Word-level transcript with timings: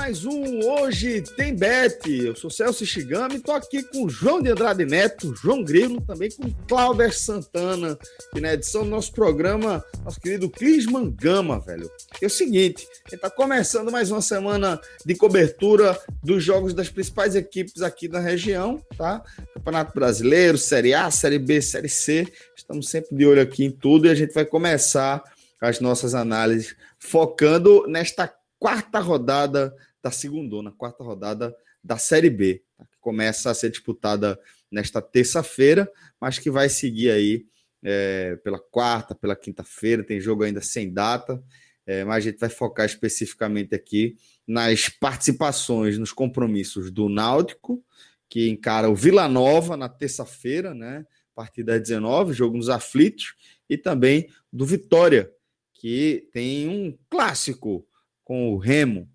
Mais 0.00 0.24
um 0.24 0.66
Hoje 0.66 1.20
Tem 1.36 1.54
Bet. 1.54 2.08
Eu 2.10 2.34
sou 2.34 2.48
Celso 2.48 2.86
Shigami, 2.86 3.36
estou 3.36 3.54
aqui 3.54 3.82
com 3.82 4.08
João 4.08 4.40
de 4.40 4.50
Andrade 4.50 4.86
Neto, 4.86 5.34
João 5.36 5.62
Grilo, 5.62 6.00
também 6.00 6.30
com 6.30 6.50
Cláudio 6.66 7.12
Santana, 7.12 7.98
e 8.34 8.40
na 8.40 8.54
edição 8.54 8.82
do 8.82 8.88
nosso 8.88 9.12
programa, 9.12 9.84
nosso 10.02 10.18
querido 10.18 10.48
Clisman 10.48 11.10
Gama, 11.10 11.60
velho. 11.60 11.90
É 12.20 12.24
o 12.24 12.30
seguinte, 12.30 12.88
está 13.12 13.28
começando 13.28 13.92
mais 13.92 14.10
uma 14.10 14.22
semana 14.22 14.80
de 15.04 15.14
cobertura 15.14 15.94
dos 16.24 16.42
jogos 16.42 16.72
das 16.72 16.88
principais 16.88 17.36
equipes 17.36 17.82
aqui 17.82 18.08
da 18.08 18.20
região, 18.20 18.82
tá? 18.96 19.22
Campeonato 19.52 19.92
Brasileiro, 19.94 20.56
Série 20.56 20.94
A, 20.94 21.10
Série 21.10 21.38
B, 21.38 21.60
Série 21.60 21.90
C. 21.90 22.26
Estamos 22.56 22.88
sempre 22.88 23.14
de 23.14 23.26
olho 23.26 23.42
aqui 23.42 23.66
em 23.66 23.70
tudo 23.70 24.06
e 24.06 24.10
a 24.10 24.14
gente 24.14 24.32
vai 24.32 24.46
começar 24.46 25.22
as 25.60 25.78
nossas 25.78 26.14
análises 26.14 26.74
focando 26.98 27.86
nesta 27.86 28.34
quarta 28.58 28.98
rodada 28.98 29.74
da 30.02 30.10
segunda, 30.10 30.70
quarta 30.72 31.04
rodada 31.04 31.54
da 31.82 31.98
Série 31.98 32.30
B, 32.30 32.62
tá? 32.76 32.84
que 32.84 32.98
começa 33.00 33.50
a 33.50 33.54
ser 33.54 33.70
disputada 33.70 34.38
nesta 34.70 35.00
terça-feira, 35.02 35.90
mas 36.20 36.38
que 36.38 36.50
vai 36.50 36.68
seguir 36.68 37.10
aí 37.10 37.46
é, 37.82 38.36
pela 38.44 38.58
quarta, 38.58 39.14
pela 39.14 39.34
quinta-feira, 39.34 40.04
tem 40.04 40.20
jogo 40.20 40.44
ainda 40.44 40.60
sem 40.60 40.92
data, 40.92 41.42
é, 41.86 42.04
mas 42.04 42.16
a 42.16 42.30
gente 42.30 42.38
vai 42.38 42.50
focar 42.50 42.86
especificamente 42.86 43.74
aqui 43.74 44.16
nas 44.46 44.88
participações, 44.88 45.98
nos 45.98 46.12
compromissos 46.12 46.90
do 46.90 47.08
Náutico, 47.08 47.82
que 48.28 48.48
encara 48.48 48.88
o 48.88 48.94
Vila 48.94 49.28
Nova 49.28 49.76
na 49.76 49.88
terça-feira, 49.88 50.72
né? 50.72 51.04
A 51.32 51.34
partir 51.34 51.64
das 51.64 51.80
19, 51.80 52.32
jogo 52.32 52.56
nos 52.56 52.68
aflitos, 52.68 53.34
e 53.68 53.76
também 53.76 54.28
do 54.52 54.66
Vitória, 54.66 55.32
que 55.74 56.28
tem 56.32 56.68
um 56.68 56.96
clássico 57.08 57.86
com 58.22 58.52
o 58.52 58.58
Remo. 58.58 59.08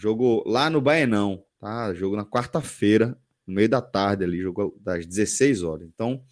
Jogo 0.00 0.42
lá 0.46 0.70
no 0.70 0.80
Baenão, 0.80 1.44
tá? 1.58 1.92
Jogo 1.92 2.16
na 2.16 2.24
quarta-feira, 2.24 3.18
no 3.46 3.54
meio 3.54 3.68
da 3.68 3.82
tarde 3.82 4.24
ali, 4.24 4.40
jogo 4.40 4.74
das 4.80 5.04
16 5.04 5.62
horas. 5.62 5.86
Então, 5.86 6.24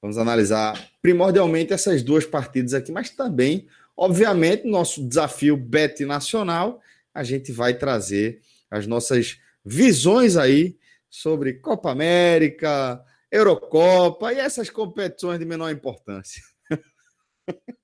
vamos 0.00 0.18
analisar 0.18 0.90
primordialmente 1.00 1.72
essas 1.72 2.02
duas 2.02 2.26
partidas 2.26 2.74
aqui, 2.74 2.90
mas 2.90 3.10
também, 3.10 3.68
obviamente, 3.96 4.66
nosso 4.66 5.06
desafio 5.06 5.56
Bet 5.56 6.04
Nacional, 6.04 6.80
a 7.14 7.22
gente 7.22 7.52
vai 7.52 7.74
trazer 7.74 8.40
as 8.68 8.88
nossas 8.88 9.38
visões 9.64 10.36
aí 10.36 10.76
sobre 11.08 11.54
Copa 11.54 11.92
América, 11.92 13.00
Eurocopa 13.30 14.32
e 14.32 14.38
essas 14.38 14.68
competições 14.68 15.38
de 15.38 15.44
menor 15.44 15.70
importância. 15.70 16.42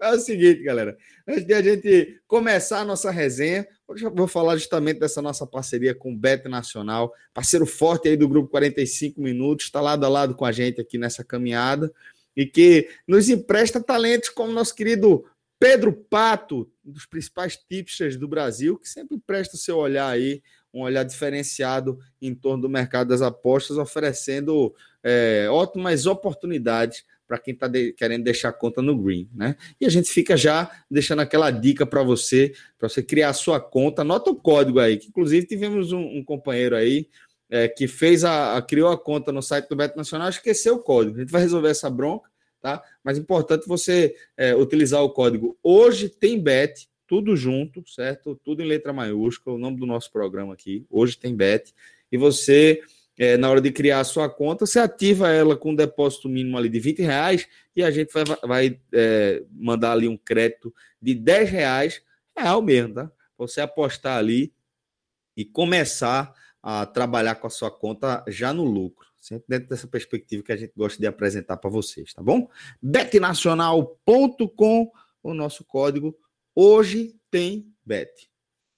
É 0.00 0.10
o 0.10 0.18
seguinte, 0.18 0.62
galera. 0.62 0.96
Antes 1.26 1.44
de 1.44 1.54
a 1.54 1.62
gente 1.62 2.20
começar 2.26 2.80
a 2.80 2.84
nossa 2.84 3.10
resenha, 3.10 3.66
hoje 3.88 4.04
eu 4.04 4.14
vou 4.14 4.28
falar 4.28 4.56
justamente 4.56 5.00
dessa 5.00 5.20
nossa 5.20 5.46
parceria 5.46 5.94
com 5.94 6.12
o 6.12 6.16
Bet 6.16 6.48
Nacional, 6.48 7.12
parceiro 7.32 7.66
forte 7.66 8.08
aí 8.08 8.16
do 8.16 8.28
Grupo 8.28 8.50
45 8.50 9.20
Minutos, 9.20 9.66
está 9.66 9.80
lado 9.80 10.04
a 10.04 10.08
lado 10.08 10.34
com 10.34 10.44
a 10.44 10.52
gente 10.52 10.80
aqui 10.80 10.96
nessa 10.98 11.24
caminhada 11.24 11.92
e 12.36 12.46
que 12.46 12.88
nos 13.06 13.28
empresta 13.28 13.82
talentos 13.82 14.28
como 14.28 14.52
nosso 14.52 14.74
querido 14.74 15.24
Pedro 15.58 15.92
Pato, 15.92 16.70
um 16.84 16.92
dos 16.92 17.06
principais 17.06 17.56
tipsters 17.56 18.16
do 18.16 18.28
Brasil, 18.28 18.78
que 18.78 18.88
sempre 18.88 19.18
presta 19.24 19.56
seu 19.56 19.78
olhar 19.78 20.08
aí, 20.08 20.42
um 20.72 20.82
olhar 20.82 21.04
diferenciado 21.04 21.98
em 22.20 22.34
torno 22.34 22.62
do 22.62 22.68
mercado 22.68 23.08
das 23.08 23.22
apostas, 23.22 23.78
oferecendo 23.78 24.74
é, 25.02 25.46
ótimas 25.48 26.06
oportunidades 26.06 27.04
para 27.34 27.40
quem 27.40 27.52
está 27.52 27.66
de, 27.66 27.92
querendo 27.92 28.22
deixar 28.22 28.52
conta 28.52 28.80
no 28.80 28.96
Green, 28.96 29.28
né? 29.34 29.56
E 29.80 29.86
a 29.86 29.88
gente 29.88 30.08
fica 30.08 30.36
já 30.36 30.70
deixando 30.88 31.20
aquela 31.20 31.50
dica 31.50 31.84
para 31.84 32.00
você, 32.00 32.54
para 32.78 32.88
você 32.88 33.02
criar 33.02 33.30
a 33.30 33.32
sua 33.32 33.58
conta. 33.60 34.02
Anota 34.02 34.30
o 34.30 34.36
código 34.36 34.78
aí, 34.78 34.96
que 34.96 35.08
inclusive 35.08 35.44
tivemos 35.44 35.90
um, 35.90 36.00
um 36.00 36.24
companheiro 36.24 36.76
aí 36.76 37.08
é, 37.50 37.66
que 37.66 37.88
fez 37.88 38.24
a, 38.24 38.56
a, 38.56 38.62
criou 38.62 38.88
a 38.88 38.96
conta 38.96 39.32
no 39.32 39.42
site 39.42 39.68
do 39.68 39.74
Beto 39.74 39.96
Nacional, 39.96 40.28
esqueceu 40.28 40.76
o 40.76 40.78
código. 40.78 41.16
A 41.16 41.20
gente 41.22 41.32
vai 41.32 41.42
resolver 41.42 41.70
essa 41.70 41.90
bronca, 41.90 42.30
tá? 42.60 42.80
Mas 43.02 43.18
é 43.18 43.20
importante 43.20 43.66
você 43.66 44.14
é, 44.36 44.54
utilizar 44.54 45.02
o 45.02 45.10
código 45.10 45.58
Hoje 45.60 46.08
Tem 46.08 46.40
Bet, 46.40 46.88
tudo 47.04 47.36
junto, 47.36 47.82
certo? 47.90 48.38
Tudo 48.44 48.62
em 48.62 48.66
letra 48.66 48.92
maiúscula, 48.92 49.56
o 49.56 49.58
nome 49.58 49.76
do 49.76 49.86
nosso 49.86 50.12
programa 50.12 50.54
aqui, 50.54 50.86
Hoje 50.88 51.18
Tem 51.18 51.34
Bet. 51.34 51.74
E 52.12 52.16
você 52.16 52.80
é, 53.16 53.36
na 53.36 53.48
hora 53.48 53.60
de 53.60 53.70
criar 53.70 54.00
a 54.00 54.04
sua 54.04 54.28
conta, 54.28 54.66
você 54.66 54.78
ativa 54.78 55.30
ela 55.30 55.56
com 55.56 55.70
um 55.70 55.74
depósito 55.74 56.28
mínimo 56.28 56.58
ali 56.58 56.68
de 56.68 56.80
20 56.80 57.02
reais 57.02 57.46
e 57.74 57.82
a 57.82 57.90
gente 57.90 58.12
vai, 58.12 58.24
vai 58.42 58.80
é, 58.92 59.42
mandar 59.52 59.92
ali 59.92 60.08
um 60.08 60.16
crédito 60.16 60.74
de 61.00 61.14
10 61.14 61.50
reais, 61.50 62.02
real 62.36 62.60
mesmo, 62.60 62.94
tá? 62.94 63.10
Você 63.38 63.60
apostar 63.60 64.18
ali 64.18 64.52
e 65.36 65.44
começar 65.44 66.34
a 66.62 66.86
trabalhar 66.86 67.36
com 67.36 67.46
a 67.46 67.50
sua 67.50 67.70
conta 67.70 68.24
já 68.26 68.52
no 68.52 68.64
lucro. 68.64 69.06
Sempre 69.20 69.46
dentro 69.48 69.68
dessa 69.68 69.86
perspectiva 69.86 70.42
que 70.42 70.52
a 70.52 70.56
gente 70.56 70.72
gosta 70.76 70.98
de 70.98 71.06
apresentar 71.06 71.56
para 71.56 71.70
vocês, 71.70 72.12
tá 72.12 72.22
bom? 72.22 72.48
betnacional.com, 72.82 74.92
o 75.22 75.34
nosso 75.34 75.64
código 75.64 76.16
hoje 76.54 77.14
tem 77.30 77.72
bet. 77.84 78.28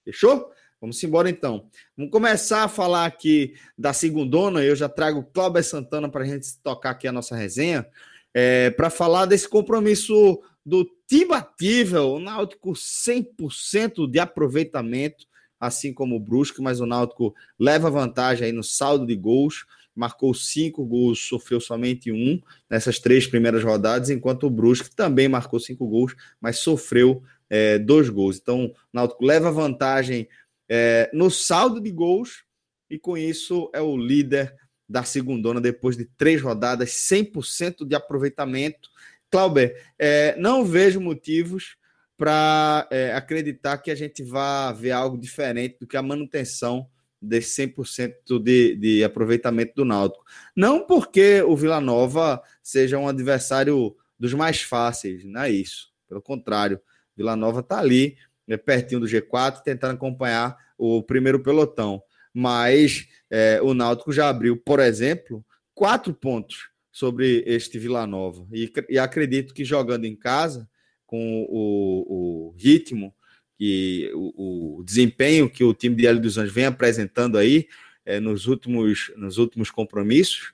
Fechou? 0.04 0.52
Vamos 0.80 1.02
embora 1.02 1.30
então. 1.30 1.68
Vamos 1.96 2.12
começar 2.12 2.64
a 2.64 2.68
falar 2.68 3.06
aqui 3.06 3.54
da 3.76 3.92
segundona. 3.92 4.62
Eu 4.62 4.76
já 4.76 4.88
trago 4.88 5.20
o 5.20 5.24
Cláudio 5.24 5.62
Santana 5.64 6.08
para 6.08 6.22
a 6.22 6.26
gente 6.26 6.58
tocar 6.62 6.90
aqui 6.90 7.08
a 7.08 7.12
nossa 7.12 7.34
resenha. 7.34 7.86
É, 8.34 8.70
para 8.70 8.90
falar 8.90 9.24
desse 9.24 9.48
compromisso 9.48 10.42
do 10.64 10.84
Tibatível, 11.06 12.14
o 12.14 12.20
Náutico 12.20 12.72
100% 12.72 14.10
de 14.10 14.18
aproveitamento, 14.18 15.24
assim 15.58 15.94
como 15.94 16.16
o 16.16 16.20
Brusque, 16.20 16.60
mas 16.60 16.80
o 16.80 16.86
Náutico 16.86 17.34
leva 17.58 17.90
vantagem 17.90 18.46
aí 18.46 18.52
no 18.52 18.62
saldo 18.62 19.06
de 19.06 19.16
gols, 19.16 19.64
marcou 19.94 20.34
cinco 20.34 20.84
gols, 20.84 21.26
sofreu 21.26 21.60
somente 21.60 22.12
um 22.12 22.38
nessas 22.68 22.98
três 22.98 23.26
primeiras 23.26 23.64
rodadas, 23.64 24.10
enquanto 24.10 24.46
o 24.46 24.50
Brusque 24.50 24.94
também 24.94 25.28
marcou 25.28 25.58
cinco 25.58 25.86
gols, 25.86 26.14
mas 26.38 26.58
sofreu 26.58 27.22
é, 27.48 27.78
dois 27.78 28.10
gols. 28.10 28.38
Então, 28.38 28.66
o 28.66 28.74
Náutico 28.92 29.24
leva 29.24 29.50
vantagem 29.50 30.28
é, 30.68 31.10
no 31.12 31.30
saldo 31.30 31.80
de 31.80 31.90
gols 31.90 32.44
e 32.88 32.98
com 32.98 33.16
isso 33.16 33.70
é 33.72 33.80
o 33.80 33.96
líder 33.96 34.54
da 34.88 35.02
segundona 35.02 35.60
depois 35.60 35.96
de 35.96 36.04
três 36.04 36.40
rodadas, 36.40 36.90
100% 36.90 37.86
de 37.86 37.94
aproveitamento. 37.94 38.88
Clauber, 39.30 39.76
é, 39.98 40.36
não 40.38 40.64
vejo 40.64 41.00
motivos 41.00 41.76
para 42.16 42.86
é, 42.90 43.12
acreditar 43.12 43.78
que 43.78 43.90
a 43.90 43.94
gente 43.94 44.22
vá 44.22 44.72
ver 44.72 44.92
algo 44.92 45.18
diferente 45.18 45.76
do 45.80 45.86
que 45.86 45.96
a 45.96 46.02
manutenção 46.02 46.88
desse 47.20 47.66
100% 47.66 48.42
de, 48.42 48.76
de 48.76 49.04
aproveitamento 49.04 49.74
do 49.74 49.84
Náutico. 49.84 50.24
Não 50.54 50.86
porque 50.86 51.42
o 51.42 51.56
Vila 51.56 51.80
Nova 51.80 52.40
seja 52.62 52.98
um 52.98 53.08
adversário 53.08 53.96
dos 54.18 54.32
mais 54.32 54.62
fáceis, 54.62 55.24
não 55.24 55.42
é 55.42 55.50
isso. 55.50 55.90
Pelo 56.08 56.22
contrário, 56.22 56.80
Vila 57.16 57.36
Nova 57.36 57.60
está 57.60 57.78
ali 57.78 58.16
é, 58.48 58.56
pertinho 58.56 59.00
do 59.00 59.06
G4, 59.06 59.62
tentando 59.62 59.94
acompanhar 59.94 60.56
o 60.78 61.02
primeiro 61.02 61.40
pelotão. 61.40 62.02
Mas 62.32 63.08
é, 63.30 63.60
o 63.62 63.72
Náutico 63.74 64.12
já 64.12 64.28
abriu, 64.28 64.56
por 64.56 64.80
exemplo, 64.80 65.44
quatro 65.74 66.12
pontos 66.12 66.68
sobre 66.92 67.42
este 67.46 67.78
Vila 67.78 68.06
Nova. 68.06 68.46
E, 68.52 68.72
e 68.88 68.98
acredito 68.98 69.52
que 69.52 69.64
jogando 69.64 70.04
em 70.04 70.16
casa, 70.16 70.68
com 71.06 71.46
o, 71.48 72.50
o 72.50 72.54
ritmo 72.58 73.14
e 73.58 74.10
o, 74.14 74.78
o, 74.78 74.82
desempenho 74.82 75.48
que 75.48 75.64
o 75.64 75.72
time 75.72 75.94
de 75.94 76.06
Hélio 76.06 76.20
dos 76.20 76.36
Anjos 76.36 76.52
vem 76.52 76.66
apresentando 76.66 77.38
aí 77.38 77.68
é, 78.04 78.20
nos, 78.20 78.46
últimos, 78.46 79.12
nos 79.16 79.38
últimos 79.38 79.70
compromissos, 79.70 80.52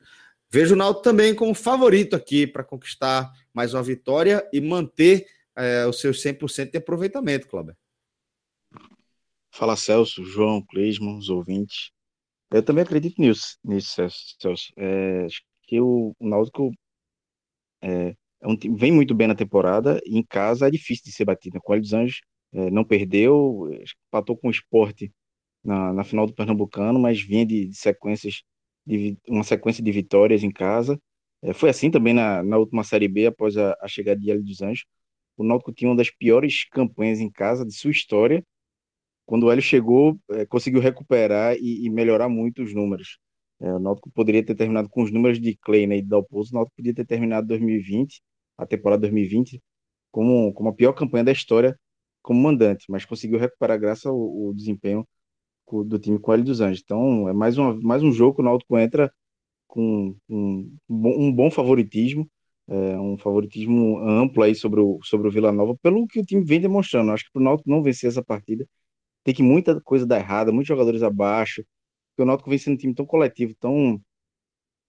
vejo 0.51 0.75
o 0.75 0.77
Náutico 0.77 1.03
também 1.03 1.35
como 1.35 1.55
favorito 1.55 2.15
aqui 2.15 2.47
para 2.47 2.63
conquistar 2.63 3.33
mais 3.53 3.75
uma 3.75 3.83
vitória 3.83 4.47
e 4.53 4.61
manter 4.61 5.27
é, 5.57 5.87
os 5.87 6.01
seus 6.01 6.23
100% 6.23 6.71
de 6.71 6.79
aproveitamento, 6.79 7.49
Cláudio. 7.49 7.77
Fala 9.53 9.77
Celso, 9.77 10.25
João, 10.25 10.63
Clisman, 10.65 11.17
os 11.19 11.29
ouvintes. 11.29 11.91
Eu 12.53 12.65
também 12.65 12.85
acredito 12.85 13.21
nisso, 13.21 13.59
nisso 13.65 13.95
Celso. 14.41 14.73
É, 14.77 15.27
acho 15.27 15.43
que 15.65 15.81
o, 15.81 16.15
o 16.19 16.29
Náutico 16.29 16.73
é, 17.81 18.15
é 18.41 18.49
um, 18.49 18.57
vem 18.77 18.93
muito 18.93 19.15
bem 19.15 19.29
na 19.29 19.35
temporada 19.35 20.01
e 20.05 20.19
em 20.19 20.25
casa 20.25 20.67
é 20.69 20.71
difícil 20.71 21.05
de 21.07 21.13
ser 21.13 21.25
batido. 21.25 21.61
Com 21.61 21.73
o 21.75 21.81
dos 21.81 21.93
Anjos 21.93 22.21
é, 22.53 22.71
não 22.71 22.85
perdeu, 22.85 23.69
empatou 24.09 24.37
com 24.37 24.49
o 24.49 24.51
esporte 24.51 25.13
na, 25.65 25.93
na 25.93 26.05
final 26.05 26.27
do 26.27 26.35
Pernambucano, 26.35 26.99
mas 26.99 27.21
vinha 27.23 27.47
de, 27.47 27.69
de 27.69 27.77
sequências, 27.77 28.43
de, 28.87 29.17
uma 29.29 29.45
sequência 29.45 29.83
de 29.83 29.93
vitórias 29.93 30.43
em 30.43 30.51
casa. 30.53 31.01
É, 31.43 31.53
foi 31.53 31.71
assim 31.71 31.91
também 31.91 32.15
na, 32.15 32.43
na 32.43 32.59
última 32.59 32.85
Série 32.85 33.09
B, 33.09 33.27
após 33.27 33.57
a, 33.57 33.77
a 33.81 33.89
chegada 33.89 34.21
de 34.21 34.31
Hélio 34.31 34.45
dos 34.45 34.63
Anjos. 34.63 34.85
O 35.37 35.45
Náutico 35.45 35.73
tinha 35.73 35.91
uma 35.91 35.97
das 35.97 36.11
piores 36.11 36.65
campanhas 36.71 37.21
em 37.21 37.31
casa 37.31 37.65
de 37.67 37.75
sua 37.75 37.91
história. 37.91 38.45
Quando 39.27 39.45
o 39.45 39.51
Hélio 39.53 39.63
chegou, 39.63 40.19
é, 40.31 40.47
conseguiu 40.47 40.81
recuperar 40.81 41.57
e, 41.57 41.87
e, 41.87 41.91
melhorar 41.91 42.29
muito 42.29 42.63
os 42.63 42.75
números. 42.75 43.19
É, 43.61 43.73
o 43.73 43.79
Náutico 43.79 44.11
poderia 44.11 44.45
ter 44.45 44.55
terminado 44.55 44.89
com 44.89 45.03
os 45.03 45.13
números 45.13 45.41
de 45.41 45.57
Clay 45.57 45.87
né, 45.87 45.99
e 45.99 46.03
Dalpozo. 46.03 46.51
O 46.53 46.55
Náutico 46.57 46.77
podia 46.77 46.95
ter 46.95 47.07
terminado 47.07 47.47
2020, 47.47 48.23
a 48.59 48.67
temporada 48.67 49.03
2020, 49.03 49.63
como, 50.11 50.53
como 50.53 50.69
a 50.71 50.75
pior 50.75 50.93
campanha 50.93 51.25
da 51.25 51.33
história 51.33 51.79
como 52.23 52.41
mandante, 52.41 52.87
mas 52.89 53.05
conseguiu 53.05 53.39
recuperar 53.39 53.79
graças 53.81 54.07
ao, 54.07 54.17
ao 54.17 54.55
desempenho 54.55 55.07
do 55.87 55.99
time 55.99 56.19
com 56.19 56.31
o 56.31 56.35
Hélio 56.35 56.45
dos 56.45 56.61
Anjos. 56.61 56.83
Então, 56.85 57.29
é 57.29 57.33
mais, 57.33 57.57
uma, 57.59 57.75
mais 57.81 58.03
um 58.03 58.13
jogo 58.13 58.37
que 58.37 58.43
o 58.43 58.45
Náutico 58.45 58.79
entra 58.79 59.13
com, 59.67 60.15
com 60.29 60.71
um 60.91 61.33
bom 61.33 61.51
favoritismo, 61.51 62.31
é, 62.69 62.99
um 62.99 63.17
favoritismo 63.17 63.99
amplo 64.01 64.43
aí 64.43 64.55
sobre 64.55 64.81
o, 64.81 65.01
sobre 65.03 65.29
o 65.29 65.31
Vila 65.31 65.51
Nova, 65.51 65.75
pelo 65.83 66.07
que 66.07 66.21
o 66.21 66.25
time 66.25 66.45
vem 66.45 66.61
demonstrando. 66.61 67.11
Acho 67.11 67.25
que 67.25 67.33
para 67.33 67.41
o 67.41 67.45
Náutico 67.45 67.71
não 67.71 67.83
vencer 67.83 68.09
essa 68.11 68.23
partida, 68.23 68.67
tem 69.25 69.35
que 69.35 69.43
muita 69.43 69.81
coisa 69.81 70.07
dar 70.07 70.19
errada, 70.19 70.53
muitos 70.53 70.69
jogadores 70.69 71.03
abaixo, 71.03 71.65
o 72.19 72.25
Náutico 72.25 72.51
vem 72.51 72.59
sendo 72.59 72.75
um 72.75 72.77
time 72.77 72.95
tão 72.95 73.07
coletivo, 73.07 73.55
tão 73.59 74.01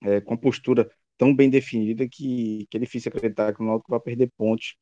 é, 0.04 0.22
com 0.22 0.34
a 0.34 0.38
postura 0.38 0.90
tão 1.18 1.36
bem 1.36 1.50
definida 1.50 2.08
que, 2.10 2.68
que 2.70 2.78
é 2.78 2.80
difícil 2.80 3.10
acreditar 3.10 3.54
que 3.54 3.62
o 3.62 3.66
Náutico 3.66 3.92
vai 3.92 4.00
perder 4.00 4.32
pontos 4.38 4.76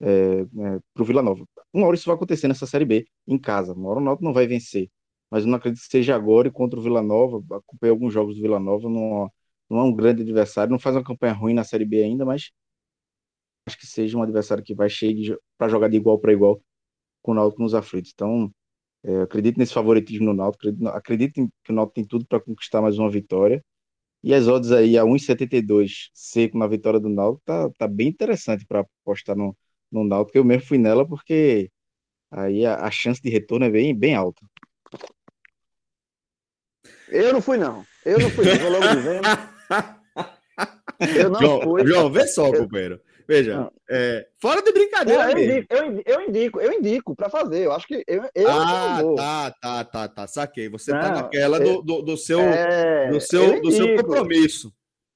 é, 0.00 0.40
é, 0.42 0.44
para 0.92 1.02
o 1.02 1.04
Vila 1.04 1.22
Nova. 1.22 1.44
Uma 1.72 1.86
hora 1.86 1.96
isso 1.96 2.06
vai 2.06 2.14
acontecer 2.16 2.48
nessa 2.48 2.66
Série 2.66 2.84
B, 2.84 3.06
em 3.26 3.38
casa. 3.38 3.72
Uma 3.74 3.90
hora 3.90 4.00
o 4.00 4.02
Náutico 4.02 4.24
não 4.24 4.32
vai 4.32 4.46
vencer. 4.46 4.90
Mas 5.30 5.44
eu 5.44 5.50
não 5.50 5.56
acredito 5.56 5.82
que 5.82 5.90
seja 5.90 6.14
agora 6.14 6.48
e 6.48 6.50
contra 6.50 6.78
o 6.78 6.82
Vila 6.82 7.02
Nova. 7.02 7.38
Acompanhei 7.56 7.90
alguns 7.90 8.12
jogos 8.12 8.36
do 8.36 8.42
Vila 8.42 8.60
Nova, 8.60 8.88
não, 8.88 9.30
não 9.68 9.78
é 9.80 9.82
um 9.84 9.94
grande 9.94 10.22
adversário, 10.22 10.70
não 10.70 10.78
faz 10.78 10.96
uma 10.96 11.04
campanha 11.04 11.32
ruim 11.32 11.54
na 11.54 11.64
Série 11.64 11.84
B 11.84 12.02
ainda, 12.02 12.24
mas 12.24 12.50
acho 13.66 13.78
que 13.78 13.86
seja 13.86 14.16
um 14.18 14.22
adversário 14.22 14.62
que 14.62 14.74
vai 14.74 14.88
cheio 14.90 15.40
para 15.58 15.68
jogar 15.68 15.88
de 15.88 15.96
igual 15.96 16.18
para 16.18 16.32
igual 16.32 16.60
com 17.24 17.32
o 17.32 17.34
Náutico 17.34 17.62
nos 17.62 17.74
aflitos. 17.74 18.12
Então, 18.14 18.52
é, 19.02 19.22
acredito 19.22 19.58
nesse 19.58 19.72
favoritismo 19.72 20.26
no 20.26 20.34
Náutico, 20.34 20.68
acredito, 20.68 20.88
acredito 20.88 21.52
que 21.64 21.72
o 21.72 21.74
Náutico 21.74 21.94
tem 21.94 22.04
tudo 22.06 22.26
para 22.26 22.38
conquistar 22.38 22.82
mais 22.82 22.98
uma 22.98 23.10
vitória. 23.10 23.64
E 24.22 24.32
as 24.34 24.46
odds 24.46 24.72
aí 24.72 24.96
a 24.96 25.04
1,72 25.04 26.10
seco 26.14 26.58
na 26.58 26.66
vitória 26.66 27.00
do 27.00 27.08
Náutico 27.08 27.42
tá, 27.44 27.70
tá 27.78 27.88
bem 27.88 28.08
interessante 28.08 28.64
para 28.66 28.80
apostar 29.02 29.36
no, 29.36 29.56
no 29.90 30.04
Náutico. 30.04 30.38
Eu 30.38 30.44
mesmo 30.44 30.66
fui 30.66 30.78
nela 30.78 31.06
porque 31.06 31.70
aí 32.30 32.64
a, 32.66 32.86
a, 32.86 32.90
chance 32.90 33.20
de 33.20 33.30
retorno 33.30 33.66
é 33.66 33.70
bem, 33.70 33.94
bem 33.94 34.14
alta. 34.14 34.40
Eu 37.08 37.32
não 37.32 37.40
fui, 37.42 37.56
não. 37.56 37.84
Eu 38.04 38.18
não 38.18 38.30
fui, 38.30 38.44
não. 38.44 38.58
Vou 38.58 38.70
logo 38.70 38.94
dizendo. 38.94 39.22
Eu 41.18 41.28
não 41.28 41.40
João, 41.40 41.60
fui. 41.62 41.86
João, 41.86 42.10
vê 42.10 42.26
só, 42.28 42.52
companheiro. 42.52 43.00
Veja, 43.26 43.70
é, 43.88 44.28
fora 44.40 44.62
de 44.62 44.70
brincadeira. 44.72 45.30
eu, 45.30 45.38
indico, 45.38 45.74
eu, 45.74 46.02
eu, 46.04 46.20
indico, 46.28 46.60
eu 46.60 46.72
indico 46.72 47.16
para 47.16 47.30
fazer. 47.30 47.64
Eu 47.64 47.72
acho 47.72 47.86
que 47.86 48.04
eu, 48.06 48.22
eu 48.34 48.50
ah, 48.50 49.00
tá, 49.16 49.50
tá, 49.60 49.84
tá, 49.84 50.08
tá. 50.08 50.26
Saquei. 50.26 50.68
Você 50.68 50.90
tá 50.90 50.98
não, 50.98 51.02
tá 51.02 51.22
naquela 51.22 51.58
do, 51.58 51.82
do, 51.82 52.02
do, 52.02 52.16
seu, 52.16 52.40
é, 52.40 53.10
do, 53.10 53.20
seu, 53.20 53.62
do 53.62 53.72
seu 53.72 53.96
compromisso 53.96 54.72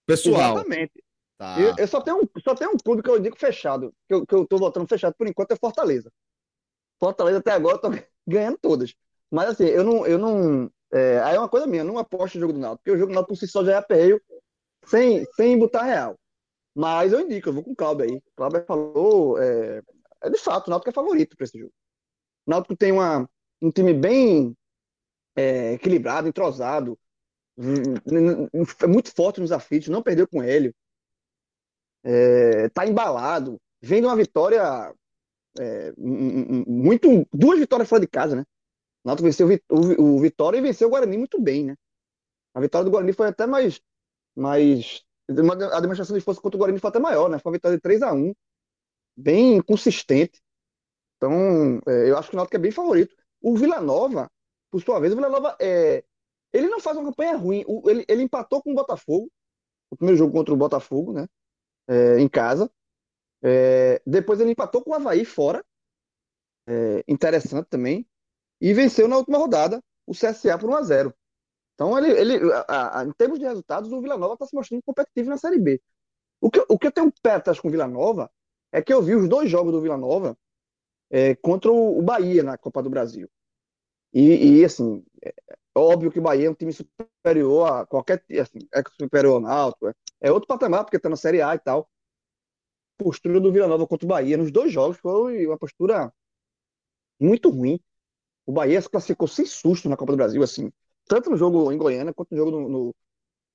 pessoal. 0.06 0.54
Exatamente. 0.54 1.04
Tá. 1.36 1.60
Eu, 1.60 1.74
eu, 1.78 1.86
só, 1.86 2.00
tenho 2.00 2.16
um, 2.16 2.40
só 2.40 2.54
tenho 2.54 2.72
um 2.72 2.76
clube 2.76 3.02
que 3.02 3.10
eu 3.10 3.20
digo 3.20 3.38
fechado, 3.38 3.94
que 4.08 4.14
eu, 4.14 4.26
que 4.26 4.34
eu 4.34 4.46
tô 4.46 4.56
votando 4.56 4.88
fechado 4.88 5.14
por 5.16 5.28
enquanto, 5.28 5.52
é 5.52 5.56
Fortaleza. 5.56 6.10
Fortaleza 6.98 7.38
até 7.38 7.52
agora 7.52 7.76
eu 7.76 7.80
tô 7.80 7.90
ganhando 8.26 8.58
todas. 8.58 8.94
Mas 9.30 9.50
assim, 9.50 9.66
eu 9.66 9.84
não. 9.84 10.06
Eu 10.06 10.18
não 10.18 10.70
é, 10.90 11.20
aí 11.20 11.36
é 11.36 11.38
uma 11.38 11.48
coisa 11.48 11.66
minha, 11.66 11.82
eu 11.82 11.86
não 11.86 11.98
aposto 11.98 12.36
no 12.36 12.40
jogo 12.40 12.54
do 12.54 12.58
Náutico, 12.58 12.82
porque 12.82 12.96
o 12.96 12.98
jogo 12.98 13.12
do 13.12 13.14
Náutico 13.14 13.34
por 13.34 13.38
si 13.38 13.46
só 13.46 13.62
já 13.62 13.72
é 13.72 13.76
apeio, 13.76 14.20
sem, 14.86 15.26
sem 15.36 15.58
botar 15.58 15.82
real. 15.82 16.18
Mas 16.78 17.12
eu 17.12 17.20
indico, 17.20 17.48
eu 17.48 17.52
vou 17.52 17.64
com 17.64 17.72
o 17.72 17.76
Cláudio 17.76 18.04
aí. 18.04 18.16
O 18.16 18.22
Cláudio 18.36 18.64
falou, 18.64 19.38
é, 19.38 19.82
é 20.22 20.30
de 20.30 20.38
fato, 20.38 20.68
o 20.68 20.70
Náutico 20.70 20.90
é 20.90 20.92
favorito 20.92 21.36
para 21.36 21.44
esse 21.44 21.58
jogo. 21.58 21.72
O 22.46 22.50
Náutico 22.50 22.76
tem 22.76 22.92
uma, 22.92 23.28
um 23.60 23.70
time 23.70 23.92
bem 23.92 24.56
é, 25.36 25.72
equilibrado, 25.72 26.28
entrosado, 26.28 26.98
é 28.82 28.86
muito 28.86 29.12
forte 29.14 29.40
nos 29.40 29.50
aflitos, 29.50 29.88
não 29.88 30.02
perdeu 30.02 30.28
com 30.28 30.42
ele 30.42 30.72
é, 32.04 32.68
tá 32.70 32.86
embalado, 32.86 33.60
vem 33.82 34.00
de 34.00 34.06
uma 34.06 34.16
vitória 34.16 34.94
é, 35.58 35.92
muito. 35.96 37.26
Duas 37.32 37.58
vitórias 37.58 37.88
fora 37.88 38.00
de 38.00 38.08
casa, 38.08 38.36
né? 38.36 38.44
O 39.04 39.08
Náutico 39.08 39.26
venceu 39.26 39.48
o, 39.68 40.16
o, 40.16 40.20
Vitória 40.20 40.58
e 40.58 40.62
venceu 40.62 40.88
o 40.88 40.90
Guarani 40.90 41.18
muito 41.18 41.40
bem, 41.40 41.64
né? 41.64 41.76
A 42.54 42.60
vitória 42.60 42.84
do 42.84 42.90
Guarani 42.90 43.12
foi 43.12 43.28
até 43.28 43.46
mais. 43.46 43.80
mais 44.36 45.04
a 45.28 45.80
demonstração 45.80 46.16
de 46.16 46.24
força 46.24 46.40
contra 46.40 46.56
o 46.56 46.58
Guarani 46.58 46.78
foi 46.78 46.88
até 46.88 46.98
maior, 46.98 47.28
né? 47.28 47.38
Foi 47.38 47.50
uma 47.50 47.56
vitória 47.56 47.76
de 47.76 47.82
3 47.82 48.02
a 48.02 48.12
1 48.12 48.34
bem 49.16 49.60
consistente. 49.62 50.40
Então, 51.16 51.80
é, 51.86 52.10
eu 52.10 52.16
acho 52.16 52.30
que 52.30 52.36
o 52.36 52.38
Náutico 52.38 52.56
é 52.56 52.60
bem 52.60 52.70
favorito. 52.70 53.14
O 53.40 53.56
Vila 53.56 53.80
Nova, 53.80 54.30
por 54.70 54.82
sua 54.82 55.00
vez, 55.00 55.12
o 55.12 55.16
Vila 55.16 55.28
Nova 55.28 55.56
é, 55.60 56.04
ele 56.52 56.68
não 56.68 56.80
faz 56.80 56.96
uma 56.96 57.10
campanha 57.10 57.36
ruim. 57.36 57.64
O, 57.66 57.88
ele, 57.90 58.04
ele 58.08 58.22
empatou 58.22 58.62
com 58.62 58.72
o 58.72 58.74
Botafogo, 58.74 59.30
o 59.90 59.96
primeiro 59.96 60.18
jogo 60.18 60.32
contra 60.32 60.54
o 60.54 60.56
Botafogo, 60.56 61.12
né? 61.12 61.26
é, 61.88 62.20
em 62.20 62.28
casa. 62.28 62.70
É, 63.42 64.00
depois 64.06 64.40
ele 64.40 64.52
empatou 64.52 64.82
com 64.82 64.90
o 64.90 64.94
Havaí 64.94 65.24
fora. 65.24 65.64
É, 66.66 67.02
interessante 67.08 67.66
também. 67.68 68.06
E 68.60 68.74
venceu 68.74 69.08
na 69.08 69.16
última 69.16 69.38
rodada 69.38 69.82
o 70.06 70.12
CSA 70.12 70.58
por 70.58 70.68
1 70.70 70.74
a 70.74 70.82
0 70.82 71.14
Então, 71.78 71.96
ele, 71.96 72.10
ele 72.10 72.52
a, 72.66 73.00
a, 73.00 73.04
em 73.04 73.12
termos 73.12 73.38
de 73.38 73.44
resultados, 73.44 73.92
o 73.92 74.00
Vila 74.00 74.18
Nova 74.18 74.34
está 74.34 74.44
se 74.44 74.54
mostrando 74.56 74.82
competitivo 74.82 75.30
na 75.30 75.36
Série 75.36 75.60
B. 75.60 75.80
O 76.40 76.50
que, 76.50 76.64
o 76.68 76.76
que 76.76 76.88
eu 76.88 76.92
tenho 76.92 77.12
pé 77.22 77.34
atrás 77.34 77.60
com 77.60 77.68
o 77.68 77.70
Vila 77.70 77.86
Nova 77.86 78.28
é 78.72 78.82
que 78.82 78.92
eu 78.92 79.00
vi 79.00 79.14
os 79.14 79.28
dois 79.28 79.48
jogos 79.48 79.70
do 79.70 79.80
Vila 79.80 79.96
Nova 79.96 80.36
é, 81.08 81.36
contra 81.36 81.70
o, 81.70 82.02
Bahia 82.02 82.42
na 82.42 82.58
Copa 82.58 82.82
do 82.82 82.90
Brasil. 82.90 83.30
E, 84.12 84.58
e 84.58 84.64
assim, 84.64 85.04
é, 85.24 85.32
óbvio 85.72 86.10
que 86.10 86.18
o 86.18 86.22
Bahia 86.22 86.48
é 86.48 86.50
um 86.50 86.54
time 86.54 86.72
superior 86.72 87.72
a 87.72 87.86
qualquer. 87.86 88.24
Assim, 88.40 88.58
é 88.74 88.82
superior 89.00 89.34
ao 89.34 89.40
Náutico, 89.40 89.86
é, 89.86 89.94
é 90.22 90.32
outro 90.32 90.48
patamar, 90.48 90.84
porque 90.84 90.96
está 90.96 91.08
na 91.08 91.14
Série 91.16 91.40
A 91.40 91.54
e 91.54 91.60
tal. 91.60 91.88
Postura 92.96 93.40
do 93.40 93.52
Vila 93.52 93.68
Nova 93.68 93.86
contra 93.86 94.04
o 94.04 94.08
Bahia 94.08 94.36
nos 94.36 94.50
dois 94.50 94.72
jogos 94.72 94.98
foi 94.98 95.46
uma 95.46 95.56
postura 95.56 96.12
muito 97.20 97.50
ruim. 97.50 97.80
O 98.44 98.52
Bahia 98.52 98.82
se 98.82 98.88
classificou 98.90 99.28
sem 99.28 99.46
susto 99.46 99.88
na 99.88 99.96
Copa 99.96 100.12
do 100.12 100.16
Brasil, 100.16 100.42
assim, 100.42 100.72
tanto 101.08 101.30
no 101.30 101.36
jogo 101.36 101.72
em 101.72 101.78
Goiânia 101.78 102.14
quanto 102.14 102.30
no 102.32 102.36
jogo 102.36 102.50
no, 102.50 102.68
no 102.68 102.94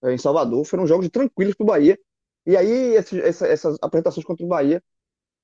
é, 0.04 0.14
em 0.14 0.18
Salvador. 0.18 0.66
Foram 0.66 0.88
jogos 0.88 1.10
tranquilos 1.10 1.56
para 1.56 1.64
o 1.64 1.68
Bahia. 1.68 2.00
E 2.46 2.58
aí, 2.58 2.96
esse, 2.96 3.22
essa, 3.22 3.48
essas 3.48 3.78
apresentações 3.82 4.26
contra 4.26 4.46
o 4.46 4.50
Bahia 4.50 4.84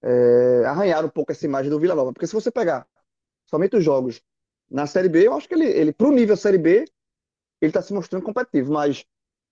é, 0.01 0.63
arranharam 0.65 1.07
um 1.07 1.11
pouco 1.11 1.31
essa 1.31 1.45
imagem 1.45 1.69
do 1.69 1.79
Vila 1.79 1.95
Nova. 1.95 2.13
Porque 2.13 2.27
se 2.27 2.33
você 2.33 2.51
pegar 2.51 2.87
somente 3.45 3.77
os 3.77 3.83
jogos 3.83 4.21
na 4.69 4.85
Série 4.87 5.09
B, 5.09 5.27
eu 5.27 5.33
acho 5.33 5.47
que 5.47 5.55
ele, 5.55 5.65
ele 5.65 5.93
para 5.93 6.07
o 6.07 6.11
nível 6.11 6.37
Série 6.37 6.57
B, 6.57 6.85
ele 7.61 7.69
está 7.69 7.81
se 7.81 7.93
mostrando 7.93 8.23
competitivo. 8.23 8.73
Mas 8.73 9.05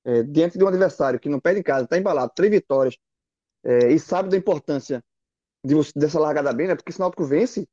é, 0.05 0.23
diante 0.23 0.57
de 0.57 0.63
um 0.63 0.67
adversário 0.67 1.19
que 1.19 1.29
não 1.29 1.39
perde 1.39 1.59
em 1.59 1.63
casa, 1.63 1.85
está 1.85 1.97
embalado, 1.97 2.31
três 2.35 2.51
vitórias, 2.51 2.97
é, 3.63 3.91
e 3.91 3.99
sabe 3.99 4.29
da 4.29 4.37
importância 4.37 5.03
de 5.63 5.75
dessa 5.95 6.19
largada 6.19 6.53
bem, 6.53 6.67
né? 6.67 6.75
Porque 6.75 6.91
se 6.91 6.99
o 6.99 7.01
Náutico 7.01 7.25
vence, 7.25 7.67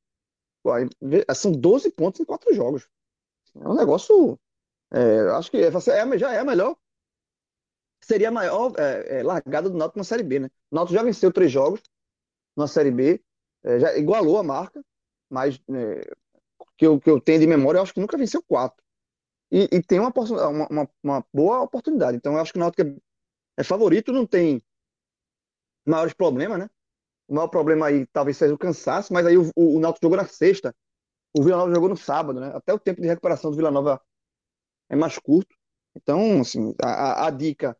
são 1.35 1.53
12 1.53 1.91
pontos 1.91 2.21
em 2.21 2.25
quatro 2.25 2.53
jogos. 2.55 2.89
É 3.55 3.69
um 3.69 3.75
negócio. 3.75 4.39
É, 4.95 5.31
acho 5.37 5.51
que 5.51 5.57
é, 5.57 5.69
é, 5.69 6.19
já 6.19 6.33
é 6.33 6.39
a 6.39 6.45
melhor. 6.45 6.77
Seria 8.03 8.29
a 8.29 8.33
maior 8.33 8.73
é, 8.79 9.19
é, 9.19 9.23
largada 9.23 9.69
do 9.69 9.77
Náutico 9.77 9.99
na 9.99 10.05
Série 10.05 10.23
B, 10.23 10.39
né? 10.39 10.51
O 10.71 10.77
Náutico 10.77 10.95
já 10.95 11.03
venceu 11.03 11.33
três 11.33 11.51
jogos 11.51 11.83
na 12.57 12.69
Série 12.69 12.91
B, 12.91 13.21
já 13.81 13.97
igualou 13.97 14.39
a 14.39 14.43
marca, 14.43 14.85
mas 15.29 15.59
que, 16.77 16.87
eu, 16.87 17.01
que 17.01 17.11
eu 17.11 17.21
tenho 17.21 17.41
de 17.41 17.47
memória, 17.47 17.79
eu 17.79 17.83
acho 17.83 17.95
que 17.95 18.01
nunca 18.01 18.17
venceu 18.17 18.43
quatro 18.43 18.85
e, 19.55 19.69
e 19.73 19.83
tem 19.83 20.01
uma, 20.01 20.13
uma, 20.69 20.89
uma, 21.03 21.25
boa 21.33 21.63
oportunidade. 21.63 22.17
Então, 22.17 22.35
eu 22.35 22.41
acho 22.41 22.53
que 22.53 22.59
o 22.59 22.61
Náutico 22.61 22.83
é, 22.83 22.97
é 23.59 23.65
favorito, 23.65 24.13
não 24.13 24.27
tem 24.27 24.61
maiores 25.87 26.13
problemas, 26.13 26.59
né? 26.59 26.69
O 27.29 27.35
maior 27.35 27.49
problema 27.49 27.87
aí 27.87 28.07
talvez 28.07 28.37
seja 28.37 28.53
o 28.53 28.59
cansaço, 28.59 29.13
mas 29.13 29.27
aí 29.27 29.37
o, 29.37 29.51
o, 29.55 29.77
o 29.77 29.81
Náutico 29.81 30.07
jogou 30.07 30.17
na 30.17 30.27
sexta, 30.27 30.75
o 31.37 31.43
Vila 31.43 31.57
Nova 31.59 31.75
jogou 31.75 31.89
no 31.89 31.97
sábado, 31.97 32.41
né? 32.41 32.53
Até 32.55 32.73
o 32.75 32.79
tempo 32.79 33.01
de 33.01 33.07
recuperação 33.07 33.51
do 33.51 33.57
Vila 33.57 33.71
Nova 33.71 34.01
é 34.89 34.97
mais 34.97 35.19
curto. 35.19 35.55
Então, 35.95 36.41
assim, 36.41 36.75
a, 36.83 37.27
a 37.27 37.31
dica 37.31 37.77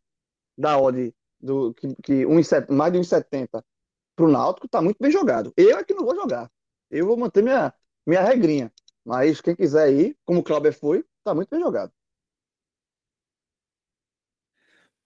da 0.57 0.79
odd 0.79 1.15
do, 1.41 1.75
que, 1.75 1.95
que 2.03 2.27
1, 2.27 2.31
mais 2.71 2.93
de 2.93 2.99
1,70 2.99 3.63
pro 4.17 4.29
Náutico 4.29 4.69
tá 4.69 4.81
muito 4.81 4.99
bem 5.01 5.11
jogado. 5.11 5.53
Eu 5.57 5.79
é 5.79 5.85
que 5.85 5.95
não 5.95 6.05
vou 6.05 6.15
jogar. 6.15 6.51
Eu 6.91 7.07
vou 7.07 7.17
manter 7.17 7.43
minha, 7.43 7.75
minha 8.07 8.23
regrinha. 8.23 8.73
Mas 9.05 9.41
quem 9.41 9.55
quiser 9.55 9.93
ir, 9.93 10.17
como 10.25 10.41
o 10.41 10.43
Cláudio 10.43 10.73
foi, 10.73 11.05
tá 11.23 11.35
muito 11.35 11.51
bem 11.51 11.61
jogado. 11.61 11.93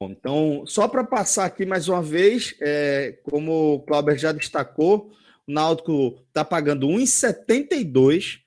Bom, 0.00 0.10
então, 0.10 0.64
só 0.64 0.86
para 0.86 1.02
passar 1.02 1.44
aqui 1.44 1.66
mais 1.66 1.88
uma 1.88 2.00
vez, 2.00 2.54
é, 2.60 3.18
como 3.24 3.74
o 3.74 3.82
Cláudio 3.82 4.16
já 4.16 4.30
destacou, 4.30 5.10
o 5.46 5.52
Náutico 5.52 6.22
está 6.28 6.44
pagando 6.44 6.86
1,72. 6.86 8.40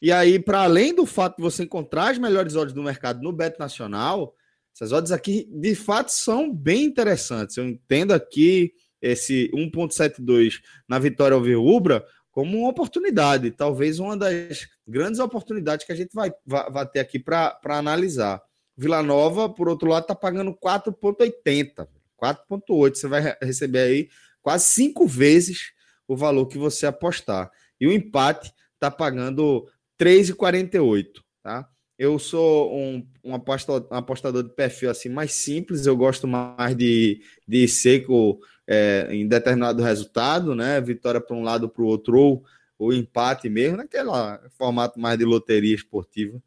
E 0.00 0.12
aí, 0.12 0.38
para 0.38 0.62
além 0.62 0.94
do 0.94 1.06
fato 1.06 1.36
de 1.36 1.42
você 1.42 1.64
encontrar 1.64 2.10
as 2.10 2.18
melhores 2.18 2.54
odds 2.54 2.74
do 2.74 2.82
mercado 2.82 3.22
no 3.22 3.32
Beto 3.32 3.58
Nacional, 3.58 4.34
essas 4.74 4.92
odds 4.92 5.10
aqui 5.10 5.48
de 5.50 5.74
fato 5.74 6.10
são 6.10 6.52
bem 6.52 6.84
interessantes. 6.84 7.56
Eu 7.56 7.66
entendo 7.66 8.12
aqui 8.12 8.72
esse 9.00 9.50
1,72 9.54 10.60
na 10.88 10.98
vitória 10.98 11.34
ao 11.34 11.40
Verubra 11.40 12.04
como 12.30 12.58
uma 12.58 12.68
oportunidade, 12.68 13.50
talvez 13.50 13.98
uma 13.98 14.14
das 14.14 14.68
grandes 14.86 15.18
oportunidades 15.18 15.86
que 15.86 15.92
a 15.92 15.96
gente 15.96 16.12
vai, 16.12 16.30
vai, 16.44 16.70
vai 16.70 16.86
ter 16.86 17.00
aqui 17.00 17.18
para 17.18 17.58
analisar. 17.64 18.42
Vila 18.76 19.02
Nova, 19.02 19.48
por 19.48 19.70
outro 19.70 19.88
lado, 19.88 20.02
está 20.02 20.14
pagando 20.14 20.54
4,80, 20.54 21.88
4,8. 22.22 22.94
Você 22.94 23.08
vai 23.08 23.34
receber 23.40 23.78
aí 23.78 24.08
quase 24.42 24.66
cinco 24.66 25.06
vezes 25.06 25.72
o 26.06 26.14
valor 26.14 26.46
que 26.46 26.58
você 26.58 26.84
apostar. 26.86 27.50
E 27.80 27.86
o 27.86 27.92
empate 27.92 28.52
está 28.74 28.90
pagando 28.90 29.66
3,48, 29.98 31.22
tá? 31.42 31.68
Eu 31.98 32.18
sou 32.18 32.76
um, 32.76 33.08
um, 33.24 33.34
apostador, 33.34 33.88
um 33.90 33.96
apostador 33.96 34.42
de 34.42 34.54
perfil 34.54 34.90
assim 34.90 35.08
mais 35.08 35.32
simples, 35.32 35.86
eu 35.86 35.96
gosto 35.96 36.26
mais 36.26 36.76
de, 36.76 37.22
de 37.48 37.66
seco 37.66 38.38
é, 38.66 39.08
em 39.10 39.26
determinado 39.26 39.82
resultado, 39.82 40.54
né? 40.54 40.80
Vitória 40.80 41.20
para 41.20 41.34
um 41.34 41.42
lado 41.42 41.68
para 41.68 41.82
o 41.82 41.86
outro, 41.86 42.16
ou 42.16 42.44
o 42.78 42.92
empate 42.92 43.48
mesmo, 43.48 43.78
naquele 43.78 44.10
formato 44.58 45.00
mais 45.00 45.18
de 45.18 45.24
loteria 45.24 45.74
esportiva. 45.74 46.42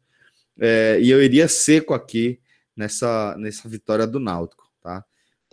É, 0.58 1.00
e 1.00 1.10
eu 1.10 1.22
iria 1.22 1.48
seco 1.48 1.94
aqui 1.94 2.40
nessa, 2.76 3.36
nessa 3.36 3.68
vitória 3.68 4.06
do 4.06 4.20
Náutico, 4.20 4.70
tá? 4.80 5.04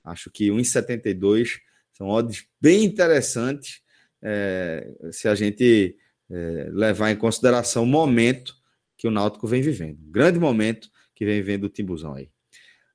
Acho 0.04 0.30
que 0.30 0.50
1,72 0.50 1.60
são 1.92 2.08
odds 2.08 2.46
bem 2.62 2.84
interessantes 2.86 3.82
é, 4.22 4.88
se 5.12 5.28
a 5.28 5.34
gente 5.34 5.96
é, 6.30 6.70
levar 6.72 7.12
em 7.12 7.16
consideração 7.16 7.84
o 7.84 7.88
momento 7.88 8.56
que 8.98 9.08
o 9.08 9.12
Náutico 9.12 9.48
vem 9.48 9.62
vivendo. 9.62 10.00
Um 10.02 10.12
grande 10.12 10.40
momento 10.40 10.90
que 11.16 11.26
vem 11.26 11.36
vivendo 11.36 11.66
o 11.66 11.70
Timbuzão 11.70 12.14
aí. 12.14 12.30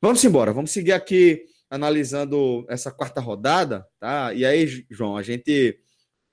Vamos 0.01 0.23
embora, 0.25 0.53
vamos 0.53 0.71
seguir 0.71 0.93
aqui 0.93 1.45
analisando 1.71 2.67
essa 2.69 2.91
quarta 2.91 3.21
rodada, 3.21 3.87
tá? 3.99 4.35
E 4.35 4.45
aí, 4.45 4.85
João, 4.91 5.17
a 5.17 5.23
gente 5.23 5.79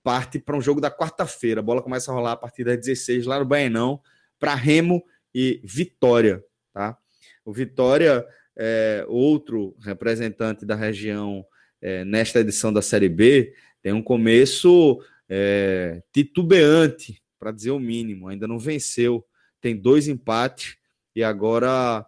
parte 0.03 0.39
para 0.39 0.57
um 0.57 0.61
jogo 0.61 0.81
da 0.81 0.91
quarta-feira. 0.91 1.59
A 1.59 1.63
bola 1.63 1.81
começa 1.81 2.11
a 2.11 2.13
rolar 2.13 2.33
a 2.33 2.37
partir 2.37 2.63
das 2.63 2.77
16 2.77 3.25
lá 3.25 3.39
no 3.39 3.45
Baenão 3.45 4.01
para 4.39 4.55
Remo 4.55 5.03
e 5.33 5.61
Vitória, 5.63 6.43
tá? 6.73 6.97
O 7.45 7.53
Vitória 7.53 8.25
é 8.57 9.05
outro 9.07 9.75
representante 9.81 10.65
da 10.65 10.75
região 10.75 11.45
é, 11.81 12.03
nesta 12.03 12.39
edição 12.39 12.73
da 12.73 12.81
Série 12.81 13.07
B, 13.07 13.53
tem 13.81 13.93
um 13.93 14.01
começo 14.01 14.99
é, 15.29 16.01
titubeante, 16.11 17.21
para 17.37 17.51
dizer 17.51 17.71
o 17.71 17.79
mínimo, 17.79 18.27
ainda 18.27 18.47
não 18.47 18.59
venceu 18.59 19.25
tem 19.61 19.75
dois 19.75 20.07
empates 20.07 20.77
e 21.15 21.23
agora, 21.23 22.05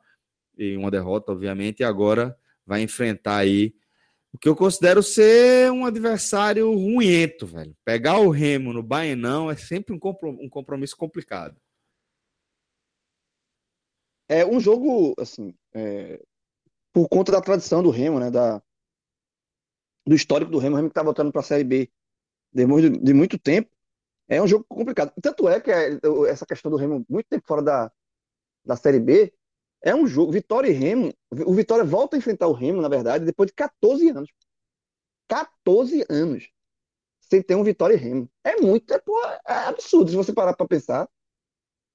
e 0.58 0.76
uma 0.78 0.92
derrota, 0.92 1.32
obviamente, 1.32 1.82
e 1.82 1.84
agora 1.84 2.38
vai 2.66 2.82
enfrentar 2.82 3.38
aí 3.38 3.76
o 4.34 4.38
que 4.38 4.48
eu 4.48 4.56
considero 4.56 5.04
ser 5.04 5.70
um 5.72 5.86
adversário 5.86 6.74
ruimento, 6.74 7.46
velho. 7.46 7.76
Pegar 7.84 8.20
o 8.20 8.30
Remo 8.30 8.72
no 8.72 8.82
Baenão 8.82 9.52
é 9.52 9.58
sempre 9.58 9.94
um 9.94 10.50
compromisso 10.50 10.96
complicado. 10.96 11.60
É 14.30 14.46
um 14.46 14.62
jogo, 14.62 15.14
assim, 15.20 15.54
é, 15.74 16.22
por 16.94 17.10
conta 17.10 17.34
da 17.34 17.42
tradição 17.42 17.84
do 17.84 17.90
Remo, 17.90 18.18
né, 18.22 18.32
da, 18.32 18.64
do 20.08 20.16
histórico 20.16 20.50
do 20.50 20.58
Remo, 20.58 20.76
o 20.76 20.78
Remo 20.78 20.88
que 20.88 20.96
tá 20.96 21.04
voltando 21.04 21.34
para 21.34 21.42
a 21.42 21.44
Série 21.44 21.66
B 21.66 21.92
depois 22.54 22.84
de, 22.84 22.98
de 22.98 23.14
muito 23.14 23.38
tempo, 23.40 23.70
é 24.28 24.42
um 24.42 24.48
jogo 24.48 24.66
complicado. 24.68 25.12
Tanto 25.22 25.50
é 25.50 25.60
que 25.60 25.72
é, 25.72 26.00
essa 26.30 26.46
questão 26.46 26.72
do 26.72 26.78
Remo, 26.78 27.06
muito 27.10 27.28
tempo 27.28 27.46
fora 27.46 27.62
da, 27.62 27.92
da 28.66 28.76
Série 28.76 29.00
B, 29.00 29.34
é 29.82 29.94
um 29.96 30.08
jogo. 30.08 30.32
Vitória 30.32 30.70
e 30.70 30.74
Remo. 30.74 31.14
O 31.46 31.54
Vitória 31.54 31.84
volta 31.84 32.16
a 32.16 32.20
enfrentar 32.20 32.48
o 32.48 32.54
Remo, 32.54 32.82
na 32.82 32.90
verdade, 32.90 33.26
depois 33.26 33.48
de 33.48 33.54
14 33.54 34.10
anos. 34.10 34.30
14 35.28 36.06
anos 36.10 36.50
sem 37.32 37.42
ter 37.42 37.56
um 37.56 37.64
Vitória 37.64 37.94
e 37.94 37.98
Remo. 37.98 38.30
É 38.44 38.58
muito. 38.58 38.94
É, 38.94 39.02
é 39.48 39.54
absurdo 39.68 40.10
se 40.10 40.18
você 40.18 40.34
parar 40.34 40.54
para 40.54 40.68
pensar. 40.68 41.10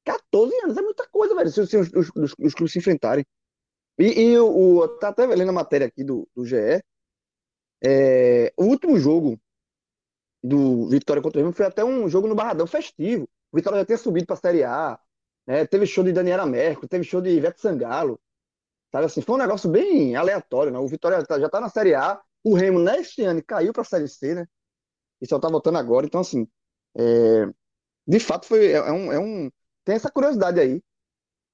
14 0.04 0.54
anos 0.64 0.76
é 0.76 0.82
muita 0.82 1.06
coisa, 1.08 1.34
velho, 1.34 1.50
se, 1.50 1.66
se 1.66 1.76
os, 1.76 1.88
os, 1.92 2.10
os, 2.14 2.34
os, 2.38 2.54
clubes 2.54 2.72
se 2.72 2.78
enfrentarem. 2.78 3.26
E, 3.98 4.04
e 4.04 4.38
o, 4.38 4.78
o, 4.78 4.88
tá 4.88 5.08
até 5.08 5.26
lendo 5.26 5.50
a 5.50 5.52
matéria 5.52 5.86
aqui 5.86 6.02
do, 6.04 6.28
do 6.34 6.44
GE. 6.46 6.82
É, 7.84 8.52
o 8.56 8.64
último 8.64 8.98
jogo 8.98 9.38
do 10.46 10.88
Vitória 10.88 11.22
contra 11.22 11.40
o 11.40 11.42
Remo 11.42 11.54
foi 11.54 11.66
até 11.66 11.84
um 11.84 12.08
jogo 12.08 12.28
no 12.28 12.34
Barradão 12.34 12.66
festivo. 12.66 13.28
O 13.52 13.56
Vitória 13.56 13.80
já 13.80 13.86
tinha 13.86 13.98
subido 13.98 14.26
para 14.26 14.34
a 14.34 14.38
Série 14.38 14.64
A, 14.64 14.98
né? 15.46 15.66
Teve 15.66 15.86
show 15.86 16.04
de 16.04 16.12
Daniela 16.12 16.46
Mercury, 16.46 16.88
teve 16.88 17.04
show 17.04 17.20
de 17.20 17.30
Ivete 17.30 17.60
Sangalo. 17.60 18.20
Sabe 18.92 19.06
assim, 19.06 19.20
foi 19.20 19.34
um 19.36 19.38
negócio 19.38 19.68
bem 19.70 20.16
aleatório, 20.16 20.72
né? 20.72 20.78
O 20.78 20.86
Vitória 20.86 21.22
tá, 21.24 21.38
já 21.38 21.46
está 21.46 21.60
na 21.60 21.68
Série 21.68 21.94
A, 21.94 22.20
o 22.44 22.54
Remo 22.54 22.78
neste 22.78 23.22
ano 23.22 23.42
caiu 23.44 23.72
para 23.72 23.82
a 23.82 23.84
Série 23.84 24.08
C, 24.08 24.34
né? 24.34 24.46
E 25.20 25.26
só 25.26 25.36
está 25.36 25.48
voltando 25.48 25.78
agora. 25.78 26.06
Então, 26.06 26.20
assim, 26.20 26.48
é... 26.96 27.46
de 28.06 28.20
fato 28.20 28.46
foi 28.46 28.72
é, 28.72 28.76
é, 28.76 28.92
um, 28.92 29.12
é 29.12 29.18
um 29.18 29.50
tem 29.84 29.94
essa 29.96 30.10
curiosidade 30.10 30.60
aí. 30.60 30.82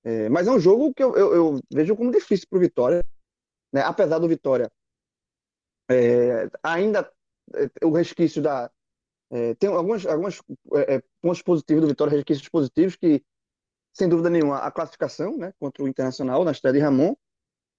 É... 0.05 0.29
mas 0.29 0.47
é 0.47 0.51
um 0.51 0.61
jogo 0.61 0.93
que 0.95 1.03
eu, 1.03 1.17
eu, 1.17 1.35
eu 1.35 1.61
vejo 1.73 1.97
como 1.97 2.11
difícil 2.11 2.47
para 2.51 2.59
o 2.59 2.61
Vitória, 2.61 3.03
né? 3.73 3.83
Apesar 3.83 4.19
do 4.19 4.29
Vitória 4.29 4.71
é, 5.91 6.51
ainda 6.63 7.11
é, 7.55 7.87
o 7.87 7.91
resquício 7.93 8.43
da, 8.43 8.71
é, 9.33 9.55
tem 9.55 9.71
algumas, 9.71 10.05
algumas 10.05 10.41
é, 10.75 10.97
é, 10.97 11.03
pontos 11.23 11.41
positivos 11.41 11.81
do 11.81 11.89
Vitória, 11.89 12.13
resquícios 12.15 12.49
positivos, 12.51 12.97
que, 12.97 13.25
sem 13.95 14.07
dúvida 14.07 14.29
nenhuma, 14.29 14.59
a 14.59 14.71
classificação 14.71 15.39
né, 15.39 15.55
contra 15.59 15.83
o 15.83 15.89
Internacional 15.89 16.45
na 16.45 16.53
estreia 16.53 16.75
de 16.75 16.81
Ramon, 16.81 17.15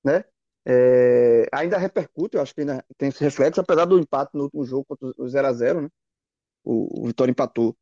né, 0.03 0.25
é, 0.65 1.47
ainda 1.53 1.77
repercute, 1.77 2.35
eu 2.35 2.41
acho 2.41 2.55
que 2.55 2.61
ainda 2.61 2.83
tem 2.97 3.09
esse 3.09 3.23
reflexo, 3.23 3.61
apesar 3.61 3.85
do 3.85 3.99
empate 3.99 4.31
no 4.33 4.45
último 4.45 4.65
jogo 4.65 4.85
contra 4.85 5.07
o 5.09 5.25
0x0, 5.25 5.81
né, 5.81 5.89
o, 6.63 7.03
o, 7.03 7.07
Vitória 7.07 7.31
empatou 7.31 7.77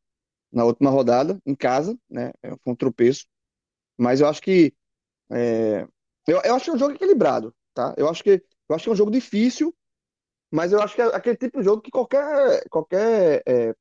na 0.52 0.64
última 0.64 0.90
rodada, 0.90 1.40
em 1.46 1.54
casa, 1.54 1.98
né, 2.10 2.30
é, 2.42 2.50
foi 2.50 2.72
um 2.74 2.76
tropeço, 2.76 3.26
mas 3.96 4.20
eu 4.20 4.28
acho 4.28 4.42
que 4.42 4.74
é, 5.30 5.88
eu, 6.26 6.40
eu 6.44 6.54
acho 6.54 6.66
que 6.66 6.70
é 6.70 6.74
um 6.74 6.78
jogo 6.78 6.94
equilibrado, 6.94 7.54
tá? 7.72 7.94
Eu 7.96 8.08
acho 8.08 8.22
que 8.22 8.44
eu 8.68 8.76
acho 8.76 8.84
que 8.84 8.90
é 8.90 8.92
um 8.92 8.96
jogo 8.96 9.10
difícil, 9.10 9.74
mas 10.52 10.70
eu 10.70 10.82
acho 10.82 10.94
que 10.94 11.00
é 11.00 11.06
aquele 11.06 11.36
tipo 11.36 11.58
de 11.58 11.64
jogo 11.64 11.80
que 11.80 11.90
qualquer, 11.90 12.68
qualquer 12.68 13.42
é, 13.46 13.74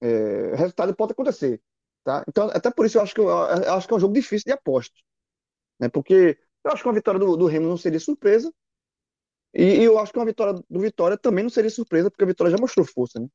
é, 0.00 0.54
resultado 0.56 0.94
pode 0.94 1.12
acontecer. 1.12 1.62
Tá? 2.02 2.24
Então, 2.28 2.50
até 2.52 2.70
por 2.70 2.86
isso 2.86 2.98
eu 2.98 3.02
acho 3.02 3.14
que, 3.14 3.20
eu, 3.20 3.30
acho 3.30 3.86
que 3.86 3.94
é 3.94 3.96
um 3.96 4.00
jogo 4.00 4.14
difícil 4.14 4.44
de 4.46 4.52
aposta. 4.52 4.94
Né? 5.78 5.88
Porque 5.88 6.36
eu 6.64 6.72
acho 6.72 6.82
que 6.82 6.88
uma 6.88 6.94
vitória 6.94 7.20
do, 7.20 7.36
do 7.36 7.46
Remo 7.46 7.68
não 7.68 7.76
seria 7.76 8.00
surpresa. 8.00 8.52
E, 9.54 9.62
e, 9.62 9.84
eu 9.84 9.98
acho 9.98 10.12
que 10.12 10.18
uma 10.18 10.26
vitória 10.26 10.60
do 10.68 10.80
Vitória 10.80 11.16
também 11.16 11.44
não 11.44 11.50
seria 11.50 11.70
surpresa, 11.70 12.10
porque 12.10 12.24
a 12.24 12.26
Vitória 12.26 12.50
já 12.50 12.58
mostrou 12.58 12.84
força. 12.84 13.20
Né? 13.20 13.28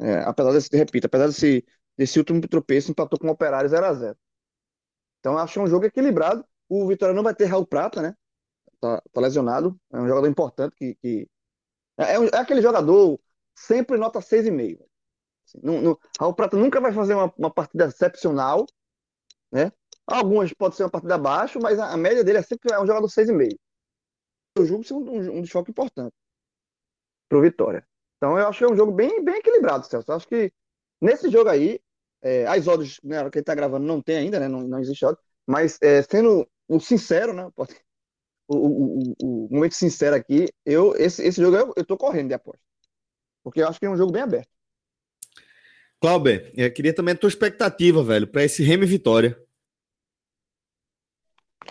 É, 0.00 0.14
apesar 0.22 0.52
desse, 0.52 0.76
repito, 0.76 1.06
apesar 1.06 1.28
desse, 1.28 1.64
desse 1.96 2.18
último 2.18 2.40
tropeço, 2.48 2.90
empatou 2.90 3.18
com 3.18 3.28
o 3.28 3.30
Operário 3.30 3.70
0x0. 3.70 4.16
Então, 5.20 5.34
eu 5.34 5.38
acho 5.38 5.52
que 5.54 5.58
é 5.60 5.62
um 5.62 5.66
jogo 5.66 5.86
equilibrado. 5.86 6.44
O 6.68 6.88
Vitória 6.88 7.14
não 7.14 7.22
vai 7.22 7.34
ter 7.34 7.46
Raul 7.46 7.66
Prata, 7.66 8.02
né? 8.02 8.14
Tá, 8.80 9.02
tá 9.12 9.20
lesionado. 9.20 9.78
É 9.92 10.00
um 10.00 10.08
jogador 10.08 10.26
importante 10.26 10.74
que, 10.76 10.94
que 10.96 11.28
é, 12.00 12.16
é, 12.16 12.30
é 12.32 12.38
aquele 12.38 12.62
jogador 12.62 13.20
sempre 13.54 13.98
nota 13.98 14.20
6,5. 14.20 14.82
Assim, 15.46 15.60
não, 15.62 15.80
não, 15.80 15.98
Raul 16.18 16.34
Prata 16.34 16.56
nunca 16.56 16.80
vai 16.80 16.92
fazer 16.92 17.14
uma, 17.14 17.32
uma 17.36 17.50
partida 17.52 17.86
excepcional, 17.86 18.66
né? 19.52 19.72
Algumas 20.06 20.52
pode 20.52 20.76
ser 20.76 20.84
uma 20.84 20.90
partida 20.90 21.14
abaixo, 21.14 21.60
mas 21.60 21.78
a, 21.78 21.92
a 21.92 21.96
média 21.96 22.24
dele 22.24 22.38
é 22.38 22.42
sempre 22.42 22.72
é 22.72 22.80
um 22.80 22.86
jogador 22.86 23.06
6,5. 23.08 23.56
Eu 24.56 24.66
julgo 24.66 24.84
ser 24.84 24.94
um, 24.94 25.08
um, 25.08 25.38
um 25.38 25.42
desfoque 25.42 25.70
importante 25.70 26.14
para 27.28 27.38
o 27.38 27.42
Vitória. 27.42 27.86
Então 28.16 28.38
eu 28.38 28.46
acho 28.48 28.58
que 28.58 28.64
é 28.64 28.68
um 28.68 28.76
jogo 28.76 28.92
bem, 28.92 29.24
bem 29.24 29.36
equilibrado, 29.36 29.86
Celso. 29.86 30.10
Eu 30.10 30.16
acho 30.16 30.28
que 30.28 30.52
nesse 31.00 31.30
jogo 31.30 31.48
aí, 31.48 31.80
é, 32.22 32.46
as 32.46 32.66
odds, 32.66 33.00
né, 33.02 33.18
que 33.30 33.38
ele 33.38 33.42
está 33.42 33.54
gravando 33.54 33.86
não 33.86 34.02
tem 34.02 34.16
ainda, 34.16 34.40
né? 34.40 34.48
Não, 34.48 34.60
não 34.62 34.78
existe 34.80 35.04
odds, 35.04 35.22
mas 35.46 35.78
é, 35.80 36.02
sendo 36.02 36.46
o 36.68 36.80
sincero, 36.80 37.32
né? 37.32 37.50
O, 38.52 38.56
o, 38.56 39.14
o, 39.22 39.48
momento 39.48 39.76
sincero 39.76 40.16
aqui, 40.16 40.48
eu, 40.66 40.96
esse, 40.96 41.22
esse 41.22 41.40
jogo 41.40 41.56
eu, 41.56 41.72
eu 41.76 41.84
tô 41.84 41.96
correndo 41.96 42.28
de 42.28 42.34
aposta. 42.34 42.60
Porque 43.44 43.62
eu 43.62 43.68
acho 43.68 43.78
que 43.78 43.86
é 43.86 43.90
um 43.90 43.96
jogo 43.96 44.10
bem 44.10 44.22
aberto. 44.22 44.48
Clauber, 46.00 46.52
eu 46.56 46.72
queria 46.72 46.92
também 46.92 47.14
a 47.14 47.16
tua 47.16 47.28
expectativa, 47.28 48.02
velho, 48.02 48.26
para 48.26 48.42
esse 48.42 48.64
Remy 48.64 48.86
Vitória. 48.86 49.40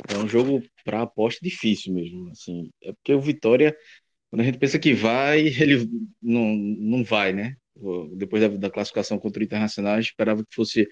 É 0.08 0.18
um 0.18 0.28
jogo 0.28 0.64
para 0.86 1.02
aposta 1.02 1.42
difícil 1.44 1.94
mesmo, 1.94 2.30
assim. 2.30 2.72
É 2.82 2.94
porque 2.94 3.14
o 3.14 3.20
Vitória 3.20 3.76
Quando 4.30 4.42
a 4.42 4.46
gente 4.46 4.60
pensa 4.60 4.80
que 4.80 4.94
vai, 4.94 5.40
ele 5.48 5.86
não, 6.22 6.56
não 6.56 7.04
vai, 7.04 7.34
né? 7.34 7.58
Depois 8.16 8.42
da, 8.42 8.48
da 8.50 8.72
classificação 8.72 9.20
contra 9.20 9.42
o 9.42 9.44
Internacional, 9.44 9.94
a 9.94 10.02
gente 10.02 10.12
esperava 10.12 10.46
que 10.46 10.56
fosse 10.56 10.88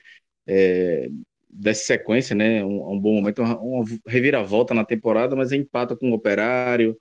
é, 0.48 1.08
desse 1.50 1.86
sequência, 1.86 2.36
né? 2.36 2.64
Um, 2.64 2.94
um 2.94 3.00
bom 3.00 3.16
momento, 3.16 3.42
uma, 3.42 3.60
uma, 3.60 3.86
reviravolta 4.06 4.74
na 4.74 4.86
temporada, 4.86 5.36
mas 5.36 5.52
empata 5.52 5.96
com 5.96 6.12
o 6.12 6.14
Operário. 6.14 6.98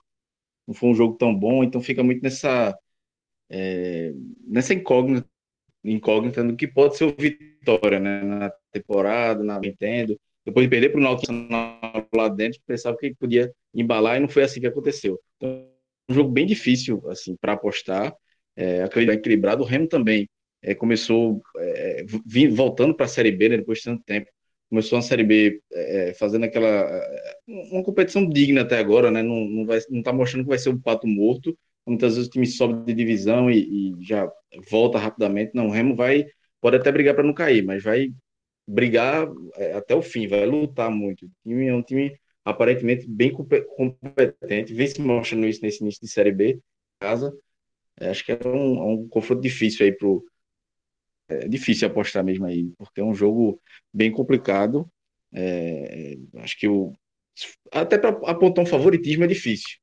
Não 0.67 0.73
foi 0.75 0.89
um 0.89 0.95
jogo 0.95 1.15
tão 1.17 1.33
bom, 1.35 1.63
então 1.63 1.81
fica 1.81 2.03
muito 2.03 2.21
nessa 2.23 2.77
é, 3.49 4.13
nessa 4.47 4.73
incógnita, 4.73 5.27
incógnita 5.83 6.43
do 6.43 6.55
que 6.55 6.67
pode 6.67 6.97
ser 6.97 7.05
o 7.05 7.15
Vitória, 7.17 7.99
né? 7.99 8.23
Na 8.23 8.51
temporada, 8.71 9.43
na 9.43 9.59
Nintendo. 9.59 10.19
Depois 10.45 10.65
de 10.65 10.69
perder 10.69 10.89
para 10.89 10.99
o 10.99 11.03
Náutico 11.03 11.33
lá 12.15 12.29
dentro, 12.29 12.59
pensava 12.65 12.97
que 12.97 13.13
podia 13.15 13.51
embalar 13.73 14.17
e 14.17 14.21
não 14.21 14.29
foi 14.29 14.43
assim 14.43 14.61
que 14.61 14.67
aconteceu. 14.67 15.19
Então, 15.37 15.69
um 16.09 16.13
jogo 16.13 16.31
bem 16.31 16.45
difícil 16.45 17.03
assim 17.09 17.35
para 17.35 17.53
apostar. 17.53 18.15
É, 18.55 18.83
acredito 18.83 19.13
equilibrado. 19.13 19.63
O 19.63 19.65
Remo 19.65 19.87
também 19.87 20.29
é, 20.61 20.73
começou 20.73 21.41
é, 21.57 22.05
voltando 22.49 22.95
para 22.95 23.05
a 23.05 23.09
Série 23.09 23.31
B 23.31 23.49
né, 23.49 23.57
depois 23.57 23.79
de 23.79 23.85
tanto 23.85 24.03
tempo. 24.03 24.29
Começou 24.69 24.97
a 24.97 25.01
Série 25.01 25.23
B 25.23 25.61
é, 25.71 26.13
fazendo 26.13 26.45
aquela 26.45 26.67
é, 26.67 27.37
uma 27.47 27.83
competição 27.83 28.27
digna 28.27 28.61
até 28.61 28.77
agora, 28.79 29.09
né? 29.11 29.23
Não, 29.23 29.45
não 29.45 29.65
vai, 29.65 29.79
não 29.89 29.99
está 29.99 30.11
mostrando 30.11 30.43
que 30.43 30.49
vai 30.49 30.59
ser 30.59 30.69
um 30.69 30.79
pato 30.79 31.07
morto. 31.07 31.57
Muitas 31.85 32.15
vezes 32.15 32.27
o 32.27 32.31
time 32.31 32.45
sobe 32.45 32.85
de 32.85 32.93
divisão 32.93 33.49
e, 33.49 33.91
e 33.91 34.03
já 34.03 34.29
volta 34.69 34.97
rapidamente. 34.97 35.51
Não, 35.53 35.67
o 35.67 35.71
Remo 35.71 35.95
vai 35.95 36.25
pode 36.61 36.77
até 36.77 36.91
brigar 36.91 37.15
para 37.15 37.23
não 37.23 37.33
cair, 37.33 37.63
mas 37.63 37.83
vai 37.83 38.09
brigar 38.67 39.27
é, 39.55 39.73
até 39.73 39.95
o 39.95 40.01
fim, 40.01 40.27
vai 40.27 40.45
lutar 40.45 40.91
muito. 40.91 41.25
O 41.25 41.31
time 41.43 41.67
é 41.67 41.73
um 41.73 41.81
time 41.81 42.17
aparentemente 42.43 43.05
bem 43.07 43.31
competente, 43.31 44.73
vem 44.73 44.87
se 44.87 45.01
mostrando 45.01 45.47
isso 45.47 45.61
nesse 45.61 45.81
início 45.81 46.01
de 46.01 46.09
Série 46.09 46.31
B, 46.31 46.59
casa. 46.99 47.33
É, 47.99 48.09
acho 48.09 48.25
que 48.25 48.31
é 48.31 48.39
um, 48.45 48.93
um 49.03 49.07
confronto 49.09 49.41
difícil 49.41 49.85
aí 49.85 49.91
pro. 49.91 50.23
É 51.29 51.47
difícil 51.47 51.87
apostar 51.87 52.23
mesmo 52.23 52.45
aí, 52.45 52.71
porque 52.77 53.01
é 53.01 53.03
um 53.03 53.13
jogo 53.13 53.61
bem 53.93 54.11
complicado. 54.11 54.89
É, 55.33 56.17
acho 56.37 56.57
que 56.57 56.67
o. 56.67 56.93
Até 57.71 57.97
para 57.97 58.09
apontar 58.29 58.63
um 58.63 58.67
favoritismo 58.67 59.23
é 59.23 59.27
difícil, 59.27 59.77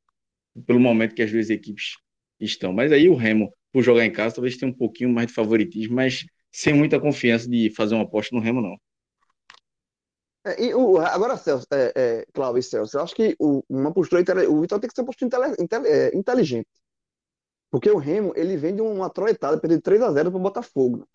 pelo 0.67 0.81
momento 0.81 1.15
que 1.15 1.23
as 1.23 1.31
duas 1.31 1.51
equipes 1.51 1.97
estão. 2.41 2.73
Mas 2.73 2.91
aí 2.93 3.09
o 3.09 3.15
Remo, 3.15 3.53
por 3.73 3.83
jogar 3.83 4.05
em 4.05 4.13
casa, 4.13 4.37
talvez 4.37 4.57
tenha 4.57 4.73
um 4.73 4.75
pouquinho 4.75 5.11
mais 5.11 5.29
de 5.29 5.35
favoritismo, 5.35 5.95
mas 5.95 6.25
sem 6.51 6.73
muita 6.75 7.01
confiança 7.01 7.49
de 7.49 7.71
fazer 7.71 7.95
uma 7.95 8.05
aposta 8.05 8.35
no 8.35 8.43
Remo, 8.43 8.61
não. 8.61 8.77
É, 10.47 10.63
e 10.63 10.75
o, 10.75 10.99
agora, 10.99 11.37
Celso, 11.37 11.67
é, 11.73 11.93
é, 11.97 12.27
Cláudio 12.33 12.61
e 12.61 12.63
Celso, 12.63 12.97
eu 12.97 13.03
acho 13.03 13.15
que 13.15 13.35
o, 13.39 13.63
uma 13.69 13.93
postura, 13.93 14.21
o 14.49 14.61
Vitória 14.61 14.81
tem 14.81 14.89
que 14.89 14.95
ser 14.95 15.01
uma 15.01 15.07
postura 15.07 15.55
é, 15.87 16.17
inteligente. 16.17 16.69
Porque 17.71 17.91
o 17.91 17.97
Remo, 17.97 18.33
ele 18.37 18.57
vem 18.57 18.75
de 18.75 18.83
uma 18.83 19.11
troletada, 19.11 19.59
perder 19.59 19.81
3 19.81 20.03
a 20.03 20.13
0 20.13 20.31
para 20.31 20.39
o 20.39 20.43
Botafogo. 20.43 21.09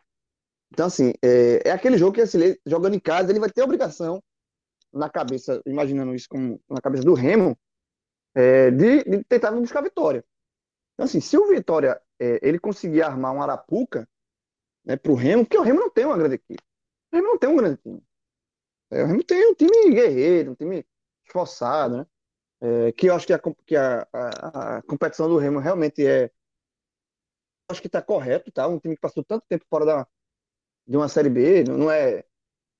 Então, 0.71 0.85
assim, 0.85 1.13
é, 1.21 1.69
é, 1.69 1.71
aquele 1.71 1.97
jogo 1.97 2.13
que, 2.13 2.21
assim, 2.21 2.55
jogando 2.65 2.95
em 2.95 2.99
casa, 2.99 3.31
ele 3.31 3.39
vai 3.39 3.49
ter 3.49 3.61
a 3.61 3.65
obrigação, 3.65 4.21
na 4.93 5.09
cabeça, 5.09 5.61
imaginando 5.65 6.15
isso 6.15 6.27
como 6.29 6.61
na 6.69 6.81
cabeça 6.81 7.03
do 7.03 7.13
Remo, 7.13 7.57
é, 8.35 8.71
de, 8.71 9.03
de, 9.03 9.23
tentar 9.23 9.51
buscar 9.51 9.81
vitória. 9.81 10.23
Então, 10.93 11.05
assim, 11.05 11.21
se 11.21 11.37
o 11.37 11.47
Vitória, 11.47 12.01
é, 12.19 12.39
ele 12.47 12.59
conseguir 12.59 13.01
armar 13.01 13.33
um 13.33 13.41
Arapuca, 13.41 14.07
né, 14.83 14.97
para 14.97 15.11
o 15.11 15.15
Remo, 15.15 15.45
porque 15.45 15.57
o 15.57 15.61
Remo 15.61 15.79
não 15.79 15.89
tem 15.89 16.05
uma 16.05 16.17
grande 16.17 16.35
equipe. 16.35 16.63
O 17.11 17.15
Remo 17.15 17.27
não 17.29 17.37
tem 17.37 17.49
um 17.49 17.55
grande 17.55 17.77
time. 17.81 18.03
É, 18.91 19.03
o 19.03 19.07
Remo 19.07 19.23
tem 19.23 19.51
um 19.51 19.53
time 19.53 19.91
guerreiro, 19.91 20.51
um 20.51 20.55
time 20.55 20.85
esforçado, 21.25 21.97
né? 21.97 22.07
É, 22.61 22.91
que 22.91 23.07
eu 23.07 23.15
acho 23.15 23.25
que, 23.25 23.33
a, 23.33 23.39
que 23.65 23.75
a, 23.75 24.05
a, 24.11 24.77
a, 24.77 24.81
competição 24.81 25.29
do 25.29 25.37
Remo 25.37 25.59
realmente 25.59 26.05
é. 26.05 26.29
Acho 27.71 27.81
que 27.81 27.87
está 27.87 28.01
correto, 28.01 28.51
tá? 28.51 28.67
Um 28.67 28.79
time 28.79 28.95
que 28.95 29.01
passou 29.01 29.23
tanto 29.23 29.45
tempo 29.47 29.63
fora 29.69 29.85
da, 29.85 30.07
de 30.89 30.97
uma 30.97 31.07
Série 31.07 31.29
B, 31.29 31.63
não 31.65 31.91
é. 31.91 32.23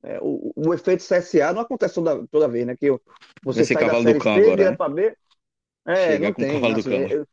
é 0.01 0.19
o, 0.19 0.51
o, 0.55 0.73
efeito 0.73 1.03
CSA 1.03 1.53
não 1.53 1.61
acontece 1.61 1.93
toda, 1.93 2.27
toda 2.27 2.47
vez, 2.47 2.65
né? 2.65 2.75
Que 2.75 2.89
você 3.43 3.61
Esse 3.61 3.75
sai 3.75 3.85
da 3.85 4.01
Série 4.01 4.19
C, 4.19 4.29
agora, 4.29 4.71
né? 4.71 4.75
para 4.75 4.91
B. 4.91 5.17
É, 5.85 6.11
Chega 6.11 6.27
não 6.27 6.33
tem. 6.33 6.53
Cavalo 6.53 6.79
assim, 6.79 6.89
do 6.89 7.09
cão. 7.09 7.25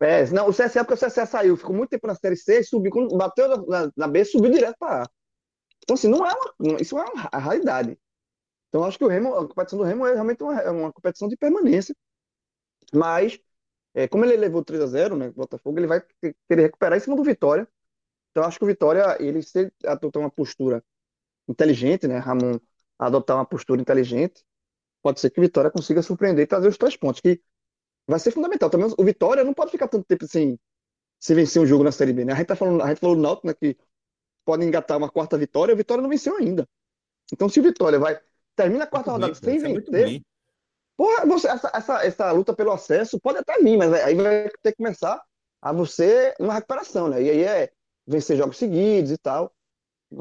É, 0.00 0.26
não, 0.30 0.48
o 0.48 0.52
CSA, 0.52 0.84
porque 0.84 0.94
o 0.94 1.06
CSA 1.06 1.26
saiu, 1.26 1.56
ficou 1.56 1.74
muito 1.76 1.90
tempo 1.90 2.06
na 2.06 2.14
Série 2.14 2.36
C, 2.36 2.62
subiu, 2.62 2.90
quando 2.90 3.16
bateu 3.16 3.48
na, 3.66 3.92
na 3.94 4.08
B, 4.08 4.24
subiu 4.24 4.50
direto 4.50 4.76
para 4.78 5.04
A. 5.04 5.08
Então, 5.82 5.94
assim, 5.94 6.08
não 6.08 6.26
é 6.26 6.32
uma, 6.58 6.80
isso 6.80 6.98
é 6.98 7.04
uma 7.04 7.38
realidade. 7.38 7.98
Então, 8.68 8.84
acho 8.84 8.98
que 8.98 9.04
o 9.04 9.08
Remo, 9.08 9.34
a 9.34 9.46
competição 9.46 9.78
do 9.78 9.84
Remo 9.84 10.06
é 10.06 10.14
realmente 10.14 10.42
uma, 10.42 10.60
é 10.60 10.70
uma 10.70 10.92
competição 10.92 11.28
de 11.28 11.36
permanência. 11.36 11.94
Mas, 12.92 13.38
é, 13.94 14.08
como 14.08 14.24
ele 14.24 14.36
levou 14.36 14.64
3 14.64 14.82
a 14.82 14.86
0 14.86 15.16
né, 15.16 15.30
Botafogo, 15.30 15.78
ele 15.78 15.86
vai 15.86 16.02
querer 16.48 16.62
recuperar 16.62 16.98
em 16.98 17.00
cima 17.00 17.16
do 17.16 17.22
Vitória. 17.22 17.68
Então, 18.34 18.42
acho 18.42 18.58
que 18.58 18.64
o 18.64 18.66
Vitória, 18.66 19.16
ele 19.22 19.40
se 19.42 19.72
adotar 19.86 20.20
uma 20.20 20.30
postura 20.30 20.82
inteligente, 21.46 22.08
né, 22.08 22.18
Ramon 22.18 22.58
adotar 22.98 23.36
uma 23.36 23.46
postura 23.46 23.80
inteligente, 23.80 24.44
pode 25.00 25.20
ser 25.20 25.30
que 25.30 25.38
o 25.38 25.42
Vitória 25.42 25.70
consiga 25.70 26.02
surpreender 26.02 26.42
e 26.42 26.46
trazer 26.46 26.66
os 26.66 26.76
três 26.76 26.96
pontos, 26.96 27.20
que 27.20 27.40
vai 28.08 28.18
ser 28.18 28.32
fundamental. 28.32 28.68
Também 28.68 28.92
o 28.98 29.04
Vitória 29.04 29.44
não 29.44 29.54
pode 29.54 29.70
ficar 29.70 29.86
tanto 29.86 30.04
tempo 30.04 30.26
sem, 30.26 30.58
sem 31.20 31.36
vencer 31.36 31.62
um 31.62 31.66
jogo 31.66 31.84
na 31.84 31.92
Série 31.92 32.12
B, 32.12 32.24
né? 32.24 32.32
A 32.32 32.36
gente 32.36 32.46
tá 32.46 32.56
falando, 32.56 32.82
a 32.82 32.88
gente 32.88 32.98
falou 32.98 33.14
do 33.14 33.22
Náutico, 33.22 33.46
né, 33.46 33.54
que 33.54 33.76
pode 34.44 34.64
engatar 34.64 34.98
uma 34.98 35.08
quarta 35.08 35.38
vitória, 35.38 35.72
o 35.72 35.76
Vitória 35.76 36.02
não 36.02 36.10
venceu 36.10 36.36
ainda. 36.36 36.68
Então, 37.32 37.48
se 37.48 37.60
o 37.60 37.62
Vitória 37.62 38.00
vai 38.00 38.20
termina 38.56 38.82
a 38.82 38.86
quarta 38.88 39.12
muito 39.12 39.22
rodada 39.22 39.46
bem, 39.46 39.60
sem 39.60 39.70
é 39.70 39.80
vencer, 39.80 40.22
porra, 40.96 41.24
você, 41.24 41.46
essa, 41.46 41.70
essa, 41.72 42.04
essa 42.04 42.32
luta 42.32 42.52
pelo 42.52 42.72
acesso 42.72 43.20
pode 43.20 43.38
até 43.38 43.58
vir, 43.58 43.76
mas 43.76 43.92
aí 43.92 44.16
vai 44.16 44.50
ter 44.60 44.72
que 44.72 44.78
começar 44.78 45.22
a 45.62 45.72
você 45.72 46.34
uma 46.40 46.54
recuperação, 46.54 47.08
né? 47.08 47.22
E 47.22 47.30
aí 47.30 47.44
é 47.44 47.72
vencer 48.06 48.36
jogos 48.36 48.56
seguidos 48.56 49.10
e 49.10 49.18
tal. 49.18 49.54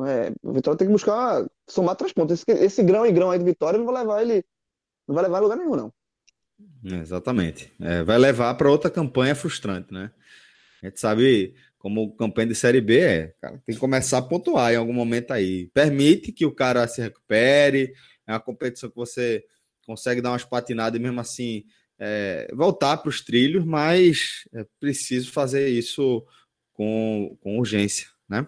É, 0.07 0.31
o 0.41 0.53
Vitória 0.53 0.77
tem 0.77 0.87
que 0.87 0.93
buscar 0.93 1.45
somar 1.67 1.95
três 1.95 2.13
pontos. 2.13 2.41
Esse, 2.41 2.63
esse 2.63 2.83
grão 2.83 3.05
e 3.05 3.11
grão 3.11 3.31
aí 3.31 3.39
do 3.39 3.45
Vitória 3.45 3.77
não 3.77 3.85
vai 3.85 4.01
levar 4.01 4.21
ele, 4.21 4.43
não 5.07 5.15
vai 5.15 5.23
levar 5.23 5.37
a 5.37 5.41
lugar 5.41 5.57
nenhum, 5.57 5.75
não. 5.75 5.93
Exatamente. 6.83 7.71
É, 7.79 8.03
vai 8.03 8.17
levar 8.17 8.53
para 8.55 8.71
outra 8.71 8.89
campanha 8.89 9.35
frustrante, 9.35 9.93
né? 9.93 10.11
A 10.81 10.87
gente 10.87 10.99
sabe 10.99 11.55
como 11.77 12.15
campanha 12.15 12.47
de 12.47 12.55
Série 12.55 12.81
B 12.81 12.99
é, 12.99 13.33
cara, 13.41 13.61
tem 13.65 13.75
que 13.75 13.79
começar 13.79 14.17
a 14.17 14.21
pontuar 14.21 14.73
em 14.73 14.77
algum 14.77 14.93
momento 14.93 15.31
aí. 15.31 15.67
Permite 15.73 16.31
que 16.31 16.45
o 16.45 16.55
cara 16.55 16.87
se 16.87 17.01
recupere, 17.01 17.93
é 18.25 18.31
uma 18.31 18.39
competição 18.39 18.89
que 18.89 18.95
você 18.95 19.43
consegue 19.85 20.21
dar 20.21 20.31
umas 20.31 20.45
patinadas 20.45 20.97
e 20.97 21.03
mesmo 21.03 21.19
assim 21.19 21.65
é, 21.99 22.47
voltar 22.53 22.97
para 22.97 23.09
os 23.09 23.21
trilhos, 23.21 23.65
mas 23.65 24.47
é 24.53 24.65
preciso 24.79 25.31
fazer 25.31 25.69
isso 25.69 26.25
com, 26.73 27.37
com 27.41 27.57
urgência, 27.57 28.07
né? 28.27 28.47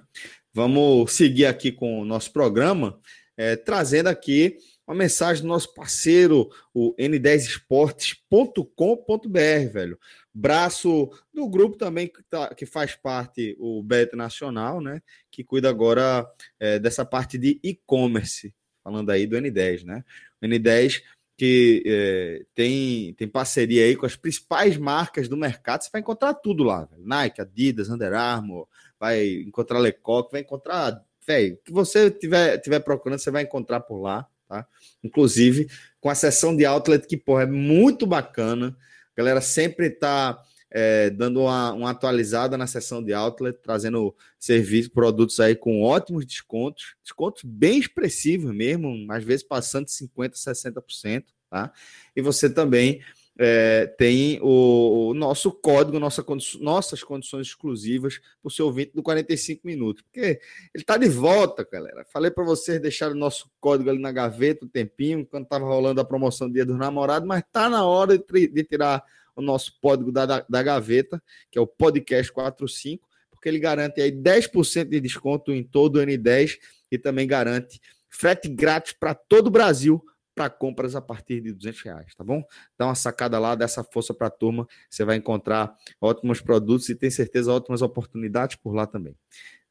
Vamos 0.53 1.11
seguir 1.11 1.45
aqui 1.45 1.71
com 1.71 2.01
o 2.01 2.05
nosso 2.05 2.31
programa, 2.31 2.99
é, 3.38 3.55
trazendo 3.55 4.07
aqui 4.07 4.57
uma 4.88 4.95
mensagem 4.95 5.41
do 5.41 5.47
nosso 5.47 5.73
parceiro, 5.73 6.49
o 6.73 6.95
n10esportes.com.br, 6.95 9.71
velho. 9.71 9.99
Braço 10.33 11.09
do 11.33 11.49
grupo 11.49 11.77
também 11.77 12.07
que, 12.07 12.21
tá, 12.29 12.53
que 12.53 12.65
faz 12.65 12.95
parte 12.95 13.55
o 13.59 13.81
Bet 13.81 14.15
Nacional, 14.15 14.79
né? 14.79 15.01
Que 15.31 15.43
cuida 15.43 15.69
agora 15.69 16.25
é, 16.59 16.77
dessa 16.77 17.03
parte 17.03 17.38
de 17.38 17.59
e-commerce, 17.63 18.53
falando 18.83 19.09
aí 19.09 19.25
do 19.25 19.35
N10, 19.35 19.83
né? 19.83 20.03
O 20.41 20.45
N10 20.45 21.01
que 21.38 21.84
é, 21.86 22.45
tem, 22.54 23.13
tem 23.13 23.28
parceria 23.28 23.84
aí 23.84 23.95
com 23.95 24.06
as 24.06 24.15
principais 24.15 24.78
marcas 24.78 25.28
do 25.28 25.36
mercado, 25.36 25.84
você 25.84 25.89
vai 25.91 26.02
encontrar 26.02 26.34
tudo 26.36 26.63
lá, 26.63 26.86
velho. 26.86 27.04
Nike, 27.06 27.41
Adidas, 27.41 27.89
Under 27.89 28.13
Armour, 28.13 28.67
vai 29.00 29.28
encontrar 29.28 29.80
Lecoq, 29.80 30.32
vai 30.32 30.41
encontrar, 30.41 31.04
velho, 31.28 31.60
que 31.63 31.71
você 31.71 32.10
tiver, 32.10 32.58
tiver 32.60 32.80
procurando, 32.80 33.19
você 33.19 33.32
vai 33.32 33.43
encontrar 33.43 33.82
por 33.82 34.00
lá 34.02 34.28
tá? 34.48 34.65
Inclusive 35.04 35.67
com 36.00 36.10
a 36.10 36.15
sessão 36.15 36.56
de 36.56 36.65
outlet 36.65 37.06
que, 37.08 37.17
porra, 37.17 37.43
é 37.43 37.48
muito 37.48 38.06
bacana. 38.06 38.76
A 39.15 39.17
galera 39.17 39.41
sempre 39.41 39.89
tá 39.89 40.39
é, 40.71 41.10
dando 41.10 41.41
uma, 41.41 41.73
uma, 41.73 41.89
atualizada 41.91 42.58
na 42.58 42.67
sessão 42.67 43.04
de 43.04 43.13
outlet, 43.13 43.58
trazendo 43.62 44.15
serviços, 44.39 44.91
produtos 44.91 45.39
aí 45.39 45.56
com 45.56 45.82
ótimos 45.82 46.25
descontos, 46.25 46.95
descontos 47.04 47.43
bem 47.43 47.80
expressivos 47.80 48.54
mesmo, 48.54 49.08
às 49.12 49.23
vezes 49.23 49.43
passando 49.43 49.86
de 49.86 49.91
50%, 49.91 50.34
60%, 50.34 51.23
tá? 51.49 51.71
E 52.15 52.21
você 52.21 52.49
também 52.49 53.01
é, 53.38 53.88
tem 53.97 54.39
o, 54.41 55.10
o, 55.10 55.13
nosso 55.13 55.51
código, 55.51 55.99
nossa, 55.99 56.25
nossas 56.62 57.04
condições 57.04 57.47
exclusivas 57.47 58.17
para 58.17 58.47
o 58.47 58.51
seu 58.51 58.65
ouvinte 58.65 58.91
do 58.93 59.04
45 59.04 59.62
minutos. 59.65 60.04
Porque 60.04 60.39
ele 60.73 60.84
está 60.84 60.97
de 60.97 61.10
volta, 61.10 61.67
galera. 61.69 62.06
Falei 62.12 62.32
para 62.32 62.45
vocês 62.45 62.82
deixar 62.82 63.12
o 63.12 63.15
nosso 63.15 63.49
código 63.60 63.89
ali 63.89 63.99
na 63.99 64.12
gaveta 64.12 64.65
um 64.65 64.69
tempinho, 64.69 65.25
quando 65.25 65.43
estava 65.43 65.65
rolando 65.65 65.99
a 65.99 66.06
promoção 66.06 66.47
do 66.47 66.54
Dia 66.54 66.65
dos 66.65 66.78
Namorados, 66.78 67.28
mas 67.28 67.41
está 67.41 67.69
na 67.69 67.86
hora 67.86 68.17
de, 68.17 68.47
de, 68.47 68.63
tirar 68.63 69.04
o 69.36 69.41
nosso 69.41 69.78
código 69.82 70.12
da, 70.12 70.26
da, 70.26 70.45
da 70.48 70.63
gaveta, 70.63 71.21
que 71.52 71.58
é 71.58 71.62
o 71.62 71.67
podcast 71.67 72.32
45, 72.32 73.08
porque 73.30 73.50
ele 73.50 73.60
garante 73.60 74.02
aí 74.02 74.12
10% 74.12 74.89
de 74.89 75.00
desconto 75.00 75.52
em 75.52 75.63
todo 75.63 75.98
o 75.98 76.00
N10 76.00 76.58
e 76.91 76.98
também 76.98 77.28
garante 77.28 77.80
frete 78.10 78.48
grátis 78.48 78.93
para 78.93 79.13
todo 79.13 79.48
o 79.48 79.52
Brasil 79.52 80.04
para 80.36 80.50
compras 80.50 80.95
a 80.95 81.02
partir 81.02 81.39
de 81.39 81.54
200 81.54 81.82
reais, 81.82 82.15
tá 82.15 82.24
bom? 82.24 82.43
Dá 82.78 82.86
uma 82.86 82.95
sacada 82.95 83.39
lá, 83.39 83.56
dessa 83.56 83.84
força 83.84 84.13
para 84.13 84.28
a 84.28 84.30
turma, 84.30 84.67
você 84.89 85.06
vai 85.06 85.15
encontrar 85.15 85.74
ótimos 86.02 86.41
produtos 86.41 86.89
e 86.89 86.95
tem 86.95 87.10
certeza 87.10 87.54
ótimas 87.54 87.82
oportunidades 87.82 88.58
por 88.58 88.76
lá 88.76 88.86
também. 88.86 89.15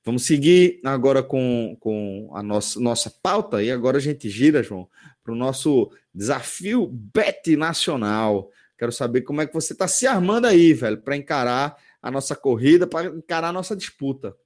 Vamos 0.02 0.24
seguir 0.24 0.80
agora 0.84 1.22
com, 1.22 1.76
com 1.80 2.30
a 2.34 2.42
nossa, 2.42 2.80
nossa 2.80 3.10
pauta 3.22 3.62
e 3.62 3.70
agora 3.70 3.98
a 3.98 4.00
gente 4.00 4.28
gira, 4.28 4.62
João, 4.62 4.88
para 5.22 5.32
o 5.32 5.36
nosso 5.36 5.90
desafio 6.14 6.86
Bet 6.86 7.56
Nacional. 7.56 8.50
Quero 8.76 8.92
saber 8.92 9.22
como 9.22 9.40
é 9.40 9.46
que 9.46 9.54
você 9.54 9.72
está 9.72 9.86
se 9.86 10.06
armando 10.06 10.46
aí, 10.46 10.72
velho, 10.72 11.00
para 11.00 11.16
encarar 11.16 11.76
a 12.02 12.10
nossa 12.10 12.34
corrida, 12.34 12.86
para 12.86 13.06
encarar 13.08 13.48
a 13.48 13.52
nossa 13.52 13.76
disputa. 13.76 14.36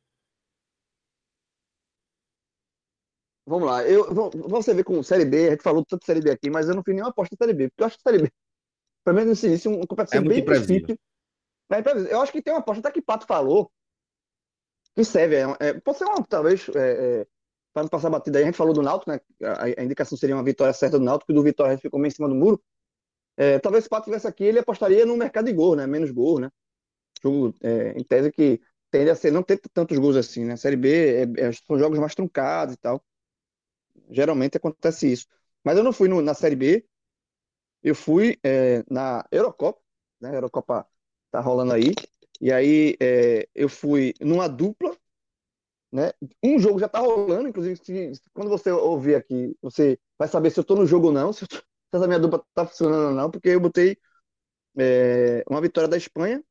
Vamos 3.46 3.66
lá, 3.66 3.82
eu, 3.84 4.12
você 4.46 4.74
vê 4.74 4.84
com 4.84 5.02
Série 5.02 5.24
B, 5.24 5.48
a 5.48 5.50
gente 5.52 5.62
falou 5.62 5.82
tanto 5.82 6.00
de 6.00 6.06
Série 6.06 6.20
B 6.20 6.30
aqui, 6.30 6.50
mas 6.50 6.68
eu 6.68 6.74
não 6.74 6.82
fiz 6.82 6.94
nenhuma 6.94 7.10
aposta 7.10 7.34
em 7.34 7.38
Série 7.38 7.54
B, 7.54 7.70
porque 7.70 7.82
eu 7.82 7.86
acho 7.86 7.96
que 7.96 8.02
Série 8.02 8.22
B, 8.22 8.30
pelo 9.02 9.16
menos 9.16 9.30
nesse 9.30 9.46
início, 9.46 9.74
uma 9.74 9.86
competição 9.86 10.20
é 10.20 10.28
bem 10.28 10.44
difícil. 10.44 10.98
É 11.70 12.12
eu 12.12 12.20
acho 12.20 12.30
que 12.30 12.42
tem 12.42 12.52
uma 12.52 12.60
aposta, 12.60 12.80
até 12.80 12.92
que 12.92 13.00
Pato 13.00 13.26
falou, 13.26 13.72
que 14.94 15.02
serve, 15.02 15.36
é, 15.36 15.46
é, 15.60 15.80
pode 15.80 15.96
ser 15.96 16.04
uma, 16.04 16.22
talvez, 16.24 16.68
é, 16.74 17.20
é 17.20 17.26
para 17.72 17.84
não 17.84 17.88
passar 17.88 18.10
batida 18.10 18.38
aí, 18.38 18.44
a 18.44 18.46
gente 18.46 18.56
falou 18.56 18.74
do 18.74 18.82
Náutico, 18.82 19.10
né, 19.10 19.20
a, 19.42 19.64
a, 19.80 19.84
indicação 19.84 20.18
seria 20.18 20.36
uma 20.36 20.44
vitória 20.44 20.72
certa 20.74 20.98
do 20.98 21.04
Náutico, 21.04 21.32
e 21.32 21.34
do 21.34 21.42
Vitória 21.42 21.78
ficou 21.78 21.98
meio 21.98 22.08
em 22.08 22.14
cima 22.14 22.28
do 22.28 22.34
muro, 22.34 22.62
é, 23.38 23.60
talvez 23.60 23.84
se 23.84 23.88
o 23.88 23.90
Pato 23.90 24.06
tivesse 24.06 24.28
aqui, 24.28 24.44
ele 24.44 24.60
apostaria 24.60 25.06
no 25.06 25.16
mercado 25.16 25.46
de 25.46 25.54
gol, 25.54 25.76
né, 25.76 25.86
menos 25.86 26.10
gol, 26.12 26.40
né, 26.40 26.50
jogo, 27.22 27.54
é, 27.62 27.92
em 27.92 28.04
tese 28.04 28.32
que 28.32 28.60
tende 28.90 29.10
a 29.10 29.16
ser, 29.16 29.32
não 29.32 29.42
ter 29.44 29.60
tantos 29.74 29.98
gols 29.98 30.16
assim, 30.16 30.44
né, 30.44 30.56
Série 30.56 30.76
B 30.76 31.26
são 31.66 31.78
jogos 31.78 31.98
mais 32.00 32.14
truncados 32.14 32.74
e 32.74 32.78
tal, 32.78 33.04
Geralmente 34.10 34.56
acontece 34.56 35.10
isso. 35.12 35.26
Mas 35.64 35.76
eu 35.76 35.84
não 35.84 35.92
fui 35.92 36.08
no, 36.08 36.20
na 36.22 36.34
Série 36.34 36.56
B, 36.56 36.86
eu 37.82 37.94
fui 37.94 38.38
é, 38.44 38.84
na 38.90 39.26
Eurocopa, 39.30 39.80
né? 40.20 40.30
A 40.30 40.34
Eurocopa 40.34 40.86
tá 41.30 41.40
rolando 41.40 41.72
aí. 41.72 41.94
E 42.40 42.52
aí 42.52 42.96
é, 43.00 43.48
eu 43.54 43.68
fui 43.68 44.14
numa 44.20 44.48
dupla, 44.48 44.96
né? 45.92 46.12
Um 46.42 46.58
jogo 46.58 46.78
já 46.78 46.88
tá 46.88 47.00
rolando, 47.00 47.48
inclusive, 47.48 47.76
se, 47.76 48.12
quando 48.32 48.48
você 48.50 48.70
ouvir 48.70 49.14
aqui, 49.16 49.56
você 49.62 49.98
vai 50.18 50.28
saber 50.28 50.50
se 50.50 50.60
eu 50.60 50.64
tô 50.64 50.74
no 50.76 50.86
jogo 50.86 51.08
ou 51.08 51.12
não, 51.12 51.32
se, 51.32 51.44
eu, 51.44 51.48
se 51.90 51.96
essa 51.96 52.06
minha 52.06 52.18
dupla 52.18 52.44
tá 52.54 52.66
funcionando 52.66 53.08
ou 53.08 53.14
não, 53.14 53.30
porque 53.30 53.50
eu 53.50 53.60
botei 53.60 53.98
é, 54.78 55.42
uma 55.48 55.60
vitória 55.60 55.88
da 55.88 55.96
Espanha 55.96 56.42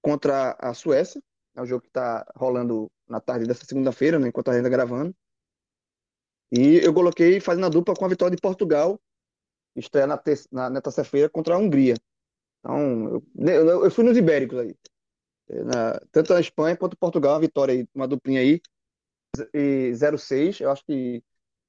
contra 0.00 0.56
a 0.58 0.74
Suécia, 0.74 1.22
é 1.54 1.62
o 1.62 1.66
jogo 1.66 1.82
que 1.82 1.90
tá 1.90 2.26
rolando 2.36 2.90
na 3.08 3.20
tarde 3.20 3.46
dessa 3.46 3.64
segunda-feira, 3.64 4.18
né, 4.18 4.28
enquanto 4.28 4.50
a 4.50 4.54
gente 4.54 4.64
tá 4.64 4.68
gravando. 4.68 5.14
E 6.50 6.78
eu 6.84 6.92
coloquei 6.92 7.40
fazendo 7.40 7.66
a 7.66 7.70
dupla 7.70 7.94
com 7.94 8.04
a 8.04 8.08
vitória 8.08 8.34
de 8.34 8.40
Portugal, 8.40 9.00
estreia 9.76 10.06
na, 10.06 10.20
na, 10.50 10.70
na 10.70 10.80
terça-feira 10.82 11.28
contra 11.28 11.54
a 11.54 11.58
Hungria. 11.58 11.94
Então, 12.60 13.08
eu, 13.08 13.22
eu, 13.48 13.84
eu 13.84 13.90
fui 13.90 14.04
nos 14.04 14.16
ibéricos 14.16 14.58
aí. 14.58 14.76
Na, 15.48 15.98
tanto 16.10 16.32
na 16.32 16.40
Espanha 16.40 16.76
quanto 16.76 16.96
Portugal, 16.96 17.34
uma 17.34 17.40
vitória 17.40 17.74
aí, 17.74 17.88
uma 17.94 18.08
duplinha 18.08 18.40
aí. 18.40 18.60
E 19.54 19.92
0-6, 19.94 20.60
eu 20.60 20.70
acho 20.70 20.84
que 20.84 21.22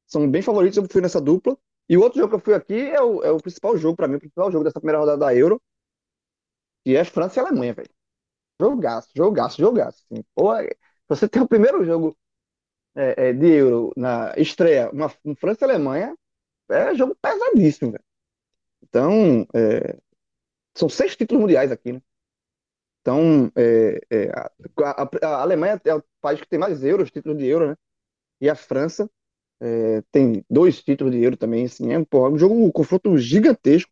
são 0.06 0.30
bem 0.30 0.42
favoritos, 0.42 0.78
eu 0.78 0.88
fui 0.90 1.02
nessa 1.02 1.22
dupla. 1.22 1.58
E 1.90 1.98
o 1.98 2.02
outro 2.02 2.20
jogo 2.20 2.30
que 2.30 2.36
eu 2.36 2.40
fui 2.40 2.54
aqui 2.54 2.80
é 2.80 3.02
o, 3.02 3.24
é 3.24 3.32
o 3.32 3.38
principal 3.42 3.78
jogo 3.78 3.96
para 3.96 4.08
mim, 4.08 4.16
o 4.16 4.20
principal 4.20 4.52
jogo 4.52 4.64
dessa 4.64 4.80
primeira 4.80 5.00
rodada 5.00 5.18
da 5.18 5.36
Euro, 5.36 5.62
que 6.84 6.96
é 6.96 7.04
França 7.04 7.40
e 7.40 7.44
Alemanha, 7.46 7.74
velho. 7.74 7.90
Jogaço, 8.60 9.10
jogaço, 9.16 9.62
jogaço. 9.62 10.04
Assim. 10.12 10.24
Pô, 10.36 10.52
você 11.08 11.28
tem 11.28 11.42
o 11.42 11.48
primeiro 11.48 11.84
jogo 11.86 12.18
é, 12.96 13.30
é, 13.30 13.34
de 13.34 13.48
Euro 13.48 13.94
na 13.98 14.34
estreia, 14.38 14.90
uma, 14.92 15.12
uma 15.24 15.36
França 15.36 15.66
e 15.66 15.70
Alemanha, 15.70 16.16
é 16.70 16.96
jogo 16.96 17.16
pesadíssimo, 17.22 17.92
velho. 17.92 18.04
Então, 18.84 19.48
é, 19.54 19.98
são 20.76 20.90
seis 20.90 21.16
títulos 21.16 21.42
mundiais 21.42 21.72
aqui, 21.72 21.94
né? 21.94 22.02
Então, 23.02 23.52
é, 23.56 24.00
é, 24.10 24.30
a, 24.32 24.52
a, 25.04 25.28
a, 25.28 25.42
Alemanha 25.42 25.80
é 25.84 25.96
o 25.96 26.04
país 26.22 26.40
que 26.40 26.48
tem 26.48 26.60
mais 26.60 26.84
euros, 26.84 27.12
títulos 27.12 27.38
de 27.38 27.46
euro, 27.46 27.68
né? 27.70 27.78
E 28.42 28.50
a 28.50 28.56
França 28.56 29.10
é, 29.64 30.02
tem 30.12 30.46
dois 30.50 30.84
títulos 30.84 31.14
de 31.14 31.22
euro 31.24 31.38
também, 31.38 31.66
assim, 31.66 31.94
é 31.94 32.06
porra, 32.06 32.30
um 32.32 32.38
jogo, 32.38 32.56
um 32.56 32.72
confronto 32.72 33.18
gigantesco. 33.18 33.92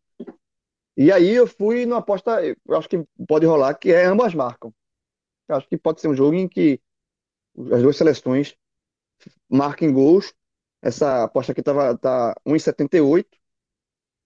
E 0.98 1.12
aí 1.12 1.30
eu 1.32 1.48
fui 1.48 1.86
numa 1.86 2.00
aposta, 2.00 2.42
eu 2.46 2.78
acho 2.78 2.90
que 2.90 3.04
pode 3.28 3.46
rolar, 3.46 3.76
que 3.76 3.92
é 3.92 4.06
ambas 4.06 4.34
marcam. 4.34 4.74
Eu 5.50 5.58
acho 5.58 5.68
que 5.70 5.78
pode 5.78 6.02
ser 6.02 6.10
um 6.10 6.16
jogo 6.16 6.36
em 6.36 6.48
que 6.50 6.82
as 7.74 7.82
duas 7.82 7.98
seleções 7.98 8.56
marquem 9.50 9.94
gols. 9.94 10.34
Essa 10.82 11.24
aposta 11.26 11.52
aqui 11.52 11.64
tava, 11.64 11.98
tá 11.98 12.36
1,78. 12.46 13.38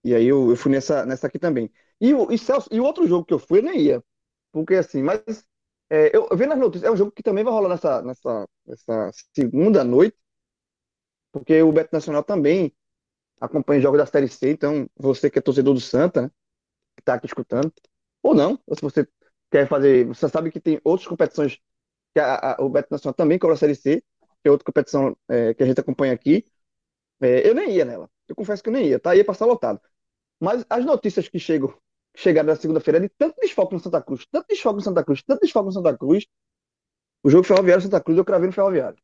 E 0.04 0.14
aí 0.14 0.26
eu, 0.26 0.50
eu 0.50 0.56
fui 0.56 0.72
nessa, 0.72 1.06
nessa 1.06 1.26
aqui 1.28 1.38
também. 1.38 1.70
E 2.00 2.14
o, 2.14 2.32
e, 2.32 2.38
Celso, 2.38 2.68
e 2.72 2.80
outro 2.80 3.06
jogo 3.08 3.26
que 3.26 3.34
eu 3.34 3.38
fui, 3.40 3.60
eu 3.60 3.64
nem 3.64 3.80
ia. 3.80 4.04
Porque 4.52 4.74
assim, 4.76 5.02
mas 5.02 5.22
é, 5.90 6.16
eu, 6.16 6.28
vendo 6.36 6.50
nas 6.50 6.58
notícias, 6.60 6.88
é 6.90 6.92
um 6.92 6.96
jogo 6.96 7.12
que 7.12 7.22
também 7.22 7.44
vai 7.44 7.52
rolar 7.54 7.70
nessa, 7.70 8.02
nessa, 8.02 8.48
nessa 8.66 9.10
segunda 9.34 9.84
noite. 9.84 10.16
Porque 11.36 11.62
o 11.62 11.72
Beto 11.72 11.90
Nacional 11.92 12.24
também 12.24 12.74
acompanha 13.40 13.80
jogos 13.80 13.98
da 13.98 14.06
Série 14.06 14.28
C. 14.28 14.50
Então, 14.50 14.88
você 14.96 15.30
que 15.30 15.38
é 15.38 15.42
torcedor 15.42 15.74
do 15.74 15.80
Santa, 15.80 16.22
né, 16.22 16.28
que 16.96 17.02
está 17.02 17.14
aqui 17.14 17.26
escutando, 17.26 17.72
ou 18.22 18.34
não, 18.34 18.58
ou 18.66 18.74
se 18.74 18.82
você 18.82 19.06
quer 19.50 19.68
fazer. 19.68 20.06
Você 20.06 20.28
sabe 20.28 20.50
que 20.50 20.60
tem 20.60 20.80
outras 20.84 21.08
competições 21.08 21.58
que 22.14 22.20
a, 22.20 22.54
a, 22.54 22.62
o 22.62 22.70
Beto 22.70 22.88
Nacional 22.90 23.14
também 23.14 23.38
cobra 23.38 23.54
a 23.54 23.58
Série 23.58 23.74
C 23.74 24.02
que 24.42 24.48
é 24.48 24.50
outra 24.52 24.64
competição 24.64 25.16
é, 25.28 25.54
que 25.54 25.62
a 25.64 25.66
gente 25.66 25.80
acompanha 25.80 26.12
aqui, 26.12 26.44
é, 27.20 27.48
eu 27.48 27.54
nem 27.54 27.70
ia 27.72 27.84
nela. 27.84 28.08
Eu 28.28 28.36
confesso 28.36 28.62
que 28.62 28.68
eu 28.68 28.72
nem 28.72 28.86
ia, 28.86 29.00
tá? 29.00 29.14
Ia 29.16 29.24
passar 29.24 29.46
lotado. 29.46 29.80
Mas 30.40 30.64
as 30.70 30.84
notícias 30.84 31.28
que 31.28 31.38
chegam, 31.38 31.74
chegaram 32.16 32.48
na 32.48 32.56
segunda-feira 32.56 33.00
de 33.00 33.08
tanto 33.08 33.36
desfoque 33.40 33.74
no 33.74 33.80
Santa 33.80 34.02
Cruz, 34.02 34.26
tanto 34.30 34.46
desfoque 34.48 34.76
no 34.76 34.82
Santa 34.82 35.04
Cruz, 35.04 35.22
tanto 35.24 35.40
desfoque 35.40 35.66
no 35.66 35.72
Santa 35.72 35.98
Cruz, 35.98 36.26
o 37.24 37.30
jogo 37.30 37.44
Ferroviário 37.44 37.82
Santa 37.82 38.00
Cruz 38.00 38.18
eu 38.18 38.24
cravei 38.24 38.46
no 38.46 38.52
Ferroviário. 38.52 38.98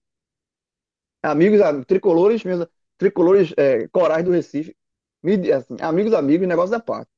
Amigos, 1.23 1.61
tricolores, 1.87 2.43
meus, 2.45 2.67
tricolores 2.99 3.53
é, 3.57 3.87
corais 3.89 4.25
do 4.25 4.31
Recife, 4.31 4.77
assim, 5.55 5.77
amigos, 5.81 6.13
amigos, 6.13 6.49
negócio 6.49 6.71
da 6.71 6.81
parte. 6.81 7.11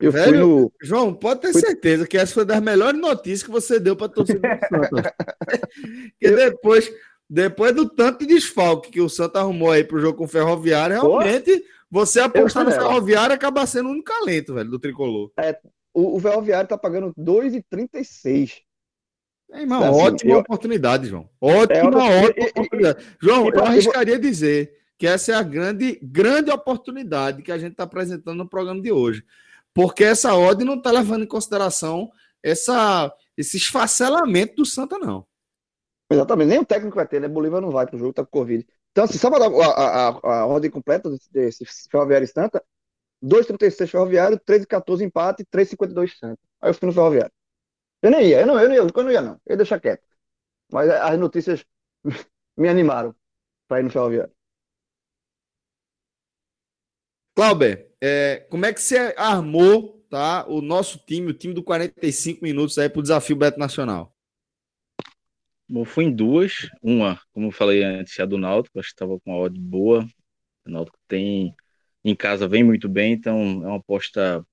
Eu 0.00 0.10
Velho, 0.10 0.28
fui 0.28 0.38
no. 0.38 0.72
João, 0.82 1.14
pode 1.14 1.40
ter 1.40 1.52
fui... 1.52 1.60
certeza 1.60 2.06
que 2.06 2.18
essa 2.18 2.34
foi 2.34 2.44
das 2.44 2.60
melhores 2.60 3.00
notícias 3.00 3.42
que 3.42 3.50
você 3.50 3.78
deu 3.78 3.94
para 3.96 4.08
torcida 4.08 4.40
do. 4.40 5.02
Porque 6.20 6.30
depois, 6.34 6.92
depois 7.28 7.74
do 7.74 7.88
tanto 7.88 8.20
de 8.20 8.34
desfalque 8.34 8.90
que 8.90 9.00
o 9.00 9.08
Santa 9.08 9.40
arrumou 9.40 9.70
aí 9.70 9.84
pro 9.84 10.00
jogo 10.00 10.18
com 10.18 10.24
o 10.24 10.28
Ferroviário, 10.28 11.00
realmente 11.00 11.58
Pô, 11.58 11.64
você 11.90 12.20
apostar 12.20 12.64
no 12.64 12.72
Ferroviário 12.72 13.34
acaba 13.34 13.64
sendo 13.66 13.88
o 13.88 13.92
único 13.92 14.12
alento, 14.12 14.54
velho, 14.54 14.70
do 14.70 14.80
tricolor. 14.80 15.30
É, 15.38 15.56
o, 15.92 16.16
o 16.16 16.20
Ferroviário 16.20 16.68
tá 16.68 16.76
pagando 16.76 17.14
2,36. 17.16 18.62
É, 19.52 19.60
irmão, 19.60 19.82
assim, 19.82 20.02
ótima 20.02 20.32
eu... 20.32 20.38
oportunidade, 20.38 21.06
João. 21.06 21.28
Ótima, 21.40 22.04
é, 22.04 22.24
ótima 22.24 22.46
e, 22.46 22.50
oportunidade. 22.50 23.04
E, 23.04 23.26
João, 23.26 23.46
e, 23.46 23.50
eu 23.50 23.64
arriscaria 23.64 24.18
dizer 24.18 24.76
que 24.98 25.06
essa 25.06 25.32
é 25.32 25.34
a 25.34 25.42
grande, 25.42 25.98
grande 26.02 26.50
oportunidade 26.50 27.42
que 27.42 27.52
a 27.52 27.58
gente 27.58 27.72
está 27.72 27.84
apresentando 27.84 28.38
no 28.38 28.48
programa 28.48 28.80
de 28.80 28.90
hoje. 28.92 29.24
Porque 29.72 30.04
essa 30.04 30.34
ordem 30.34 30.66
não 30.66 30.74
está 30.74 30.90
levando 30.90 31.24
em 31.24 31.28
consideração 31.28 32.10
essa, 32.42 33.12
esse 33.36 33.56
esfacelamento 33.56 34.56
do 34.56 34.66
Santa, 34.66 34.98
não. 34.98 35.26
Exatamente, 36.10 36.48
nem 36.48 36.58
o 36.58 36.64
técnico 36.64 36.96
vai 36.96 37.08
ter, 37.08 37.20
né? 37.20 37.26
Bolívar 37.26 37.60
não 37.60 37.70
vai 37.70 37.86
pro 37.86 37.98
jogo, 37.98 38.12
tá 38.12 38.24
com 38.24 38.30
Covid. 38.30 38.66
Então, 38.92 39.04
assim, 39.04 39.18
só 39.18 39.28
para 39.30 39.48
dar 39.48 39.60
a, 39.60 40.08
a, 40.08 40.40
a, 40.40 40.46
ordem 40.46 40.70
completa 40.70 41.10
desse 41.32 41.64
Ferroviário 41.90 42.28
Santa, 42.28 42.62
2,36 43.24 43.88
Ferroviário, 43.88 44.38
3,14 44.38 45.00
empate, 45.00 45.44
3,52 45.52 46.12
Santa. 46.16 46.38
Aí 46.60 46.70
eu 46.70 46.74
fui 46.74 46.86
no 46.86 46.92
Ferroviário. 46.92 47.32
Eu 48.04 48.10
nem 48.10 48.28
ia, 48.28 48.40
eu 48.40 48.46
não, 48.46 48.60
eu 48.60 48.68
não 48.68 48.74
ia, 48.74 48.80
eu 48.82 49.02
não 49.02 49.10
ia, 49.10 49.22
não. 49.22 49.32
Eu 49.46 49.52
ia 49.52 49.56
deixar 49.56 49.80
quieto. 49.80 50.02
Mas 50.70 50.90
as 50.90 51.18
notícias 51.18 51.64
me 52.54 52.68
animaram 52.68 53.16
para 53.66 53.80
ir 53.80 53.84
no 53.84 53.90
Ferroviário. 53.90 54.30
Clauber, 57.34 57.90
é, 58.02 58.46
como 58.50 58.66
é 58.66 58.74
que 58.74 58.82
você 58.82 59.14
armou 59.16 60.04
tá, 60.10 60.46
o 60.46 60.60
nosso 60.60 60.98
time, 61.06 61.30
o 61.30 61.32
time 61.32 61.54
do 61.54 61.62
45 61.64 62.44
minutos 62.44 62.76
aí 62.76 62.90
para 62.90 62.98
o 62.98 63.02
desafio 63.02 63.36
Beto 63.36 63.58
Nacional? 63.58 64.14
Bom, 65.66 65.86
fui 65.86 66.04
em 66.04 66.14
duas. 66.14 66.68
Uma, 66.82 67.18
como 67.32 67.46
eu 67.46 67.52
falei 67.52 67.82
antes, 67.82 68.20
a 68.20 68.26
do 68.26 68.36
Náutico, 68.36 68.78
acho 68.78 68.90
que 68.90 68.94
estava 68.96 69.18
com 69.18 69.30
uma 69.30 69.38
odd 69.38 69.58
boa. 69.58 70.06
O 70.66 70.70
Náutico 70.70 70.98
tem 71.08 71.56
em 72.04 72.14
casa 72.14 72.46
vem 72.46 72.62
muito 72.62 72.86
bem, 72.86 73.14
então 73.14 73.40
é 73.64 73.66
uma 73.66 73.78
aposta 73.78 74.46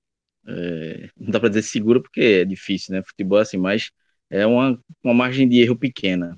é, 0.47 1.09
não 1.17 1.31
dá 1.31 1.39
para 1.39 1.49
dizer 1.49 1.63
segura 1.63 2.01
porque 2.01 2.21
é 2.21 2.45
difícil, 2.45 2.95
né? 2.95 3.03
Futebol 3.05 3.39
é 3.39 3.41
assim, 3.43 3.57
mas 3.57 3.91
é 4.29 4.45
uma, 4.45 4.79
uma 5.03 5.13
margem 5.13 5.47
de 5.47 5.59
erro 5.61 5.77
pequena. 5.77 6.37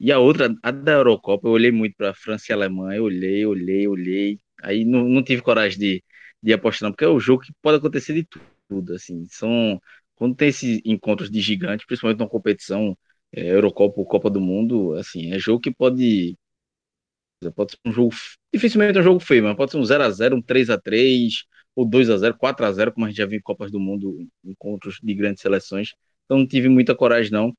E 0.00 0.12
a 0.12 0.18
outra, 0.18 0.54
a 0.62 0.70
da 0.70 0.92
Eurocopa, 0.92 1.48
eu 1.48 1.52
olhei 1.52 1.70
muito 1.70 1.96
para 1.96 2.14
França 2.14 2.46
e 2.50 2.52
Alemanha, 2.54 2.98
eu 2.98 3.04
olhei, 3.04 3.46
olhei, 3.46 3.88
olhei. 3.88 4.40
Aí 4.62 4.84
não, 4.84 5.08
não 5.08 5.22
tive 5.22 5.42
coragem 5.42 5.78
de, 5.78 6.04
de 6.42 6.52
apostar, 6.52 6.88
não, 6.88 6.92
porque 6.92 7.04
é 7.04 7.08
um 7.08 7.20
jogo 7.20 7.42
que 7.44 7.52
pode 7.62 7.78
acontecer 7.78 8.14
de 8.14 8.26
tudo, 8.68 8.94
assim. 8.94 9.26
São, 9.30 9.80
quando 10.14 10.34
tem 10.36 10.48
esses 10.48 10.80
encontros 10.84 11.30
de 11.30 11.40
gigantes, 11.40 11.86
principalmente 11.86 12.18
numa 12.18 12.28
competição 12.28 12.96
é, 13.32 13.52
Eurocopa 13.52 14.00
ou 14.00 14.06
Copa 14.06 14.30
do 14.30 14.40
Mundo, 14.40 14.94
assim, 14.94 15.32
é 15.32 15.38
jogo 15.38 15.60
que 15.60 15.70
pode 15.72 16.36
Pode 17.54 17.72
ser 17.72 17.78
um 17.84 17.92
jogo, 17.92 18.14
dificilmente 18.52 18.98
é 18.98 19.00
um 19.00 19.04
jogo 19.04 19.20
feio, 19.20 19.44
mas 19.44 19.56
pode 19.56 19.70
ser 19.70 19.76
um 19.78 19.84
0x0, 19.84 20.34
um 20.34 20.42
3x3, 20.42 21.44
ou 21.74 21.88
2x0, 21.88 22.36
4x0, 22.38 22.92
como 22.92 23.06
a 23.06 23.08
gente 23.08 23.18
já 23.18 23.26
viu 23.26 23.38
em 23.38 23.42
Copas 23.42 23.70
do 23.70 23.80
Mundo, 23.80 24.16
encontros 24.44 24.98
de 25.02 25.14
grandes 25.14 25.42
seleções. 25.42 25.90
Então 26.24 26.38
não 26.38 26.46
tive 26.46 26.68
muita 26.68 26.94
coragem, 26.94 27.32
não. 27.32 27.52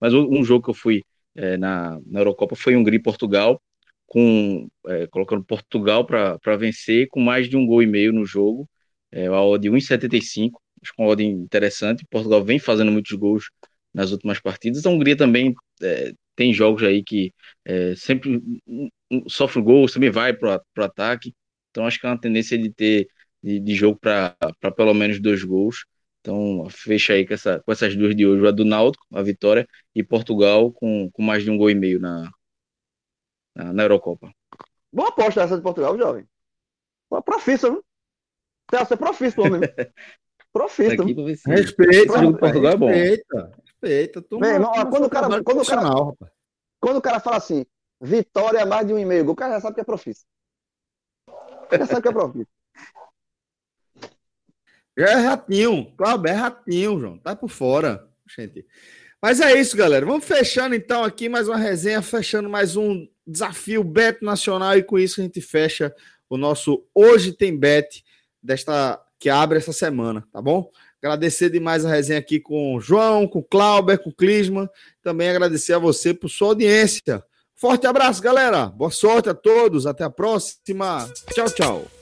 Mas 0.00 0.14
um 0.14 0.44
jogo 0.44 0.64
que 0.64 0.70
eu 0.70 0.74
fui 0.74 1.02
é, 1.34 1.56
na, 1.56 2.00
na 2.06 2.20
Eurocopa 2.20 2.56
foi 2.56 2.76
Hungria 2.76 2.98
e 2.98 3.02
Portugal, 3.02 3.60
com, 4.06 4.68
é, 4.86 5.06
colocando 5.06 5.44
Portugal 5.44 6.04
para 6.06 6.56
vencer 6.56 7.08
com 7.08 7.20
mais 7.20 7.48
de 7.48 7.56
um 7.56 7.66
gol 7.66 7.82
e 7.82 7.86
meio 7.86 8.12
no 8.12 8.26
jogo, 8.26 8.68
é, 9.10 9.26
a 9.26 9.42
odd 9.42 9.68
1,75, 9.70 10.60
acho 10.82 10.92
que 10.94 11.02
uma 11.02 11.08
odd 11.08 11.24
interessante. 11.24 12.04
Portugal 12.10 12.44
vem 12.44 12.58
fazendo 12.58 12.92
muitos 12.92 13.12
gols 13.12 13.50
nas 13.94 14.10
últimas 14.10 14.40
partidas. 14.40 14.84
A 14.86 14.90
Hungria 14.90 15.16
também 15.16 15.54
é, 15.82 16.12
tem 16.36 16.52
jogos 16.52 16.82
aí 16.82 17.02
que 17.02 17.32
é, 17.64 17.94
sempre 17.94 18.42
sofre 19.28 19.62
gols, 19.62 19.92
também 19.92 20.10
vai 20.10 20.32
para 20.32 20.62
o 20.78 20.82
ataque. 20.82 21.34
Então 21.70 21.86
acho 21.86 22.00
que 22.00 22.06
é 22.06 22.10
uma 22.10 22.20
tendência 22.20 22.58
de 22.58 22.70
ter 22.70 23.08
de, 23.42 23.58
de 23.58 23.74
jogo 23.74 23.98
para 23.98 24.36
pelo 24.76 24.94
menos 24.94 25.20
dois 25.20 25.42
gols. 25.42 25.84
Então, 26.20 26.68
fecha 26.70 27.14
aí 27.14 27.26
com, 27.26 27.34
essa, 27.34 27.60
com 27.60 27.72
essas 27.72 27.96
duas 27.96 28.14
de 28.14 28.24
hoje, 28.24 28.46
a 28.46 28.52
do 28.52 28.64
Náutico, 28.64 29.04
a 29.12 29.22
vitória, 29.22 29.68
e 29.92 30.04
Portugal 30.04 30.70
com, 30.72 31.10
com 31.10 31.22
mais 31.22 31.42
de 31.42 31.50
um 31.50 31.58
gol 31.58 31.68
e 31.68 31.74
meio 31.74 31.98
na, 31.98 32.30
na, 33.54 33.72
na 33.72 33.82
Eurocopa. 33.82 34.32
Boa 34.92 35.08
aposta 35.08 35.42
essa 35.42 35.56
de 35.56 35.62
Portugal, 35.62 35.98
jovem. 35.98 36.24
Profissa, 37.24 37.68
viu? 37.68 37.84
Você 38.70 38.94
é 38.94 38.96
profissa, 38.96 39.40
homem. 39.40 39.60
Profissa. 40.52 41.04
Respeita, 41.46 42.26
o 42.26 42.36
Portugal 42.36 42.72
é 42.72 42.76
bom. 42.76 42.88
Respeita, 42.88 43.52
respeita. 43.82 44.22
quando, 44.22 45.04
o 45.04 45.10
cara, 45.10 45.42
quando, 45.42 45.62
o 45.62 45.66
cara, 45.66 45.82
quando 46.78 46.96
o 46.98 47.02
cara 47.02 47.20
fala 47.20 47.36
assim, 47.38 47.64
vitória 48.00 48.64
mais 48.66 48.86
de 48.86 48.92
um 48.92 48.98
e 48.98 49.04
meio 49.04 49.28
o 49.30 49.34
cara 49.34 49.54
já 49.54 49.60
sabe 49.62 49.74
que 49.76 49.80
é 49.80 49.84
profissa. 49.84 50.24
Já 51.70 51.86
sabe 51.86 52.02
que 52.02 52.08
é 52.08 52.12
profissa. 52.12 52.50
Já 54.96 55.10
é 55.10 55.14
ratinho. 55.14 55.92
Cláudio, 55.96 56.28
é 56.28 56.32
ratinho, 56.32 57.00
João. 57.00 57.18
Tá 57.18 57.34
por 57.34 57.48
fora, 57.48 58.06
gente. 58.36 58.66
Mas 59.20 59.40
é 59.40 59.58
isso, 59.58 59.76
galera. 59.76 60.04
Vamos 60.04 60.24
fechando 60.24 60.74
então 60.74 61.04
aqui 61.04 61.28
mais 61.28 61.48
uma 61.48 61.56
resenha, 61.56 62.02
fechando 62.02 62.48
mais 62.48 62.76
um 62.76 63.06
desafio 63.26 63.84
Bet 63.84 64.22
Nacional 64.22 64.76
e 64.76 64.82
com 64.82 64.98
isso 64.98 65.20
a 65.20 65.24
gente 65.24 65.40
fecha 65.40 65.94
o 66.28 66.36
nosso 66.36 66.84
Hoje 66.94 67.32
Tem 67.32 67.56
Bet 67.56 68.04
desta 68.42 69.00
que 69.18 69.30
abre 69.30 69.58
essa 69.58 69.72
semana, 69.72 70.26
tá 70.32 70.42
bom? 70.42 70.68
Agradecer 71.00 71.50
demais 71.50 71.84
a 71.84 71.88
resenha 71.88 72.18
aqui 72.18 72.40
com 72.40 72.74
o 72.74 72.80
João, 72.80 73.28
com 73.28 73.38
o 73.38 73.44
Clauber, 73.44 73.98
com 73.98 74.10
o 74.10 74.14
Clisman. 74.14 74.68
Também 75.02 75.30
agradecer 75.30 75.72
a 75.72 75.78
você 75.78 76.12
por 76.12 76.28
sua 76.28 76.48
audiência. 76.48 77.22
Forte 77.54 77.86
abraço, 77.86 78.20
galera. 78.20 78.66
Boa 78.66 78.90
sorte 78.90 79.28
a 79.28 79.34
todos. 79.34 79.86
Até 79.86 80.02
a 80.02 80.10
próxima. 80.10 81.08
Tchau, 81.32 81.50
tchau. 81.50 82.01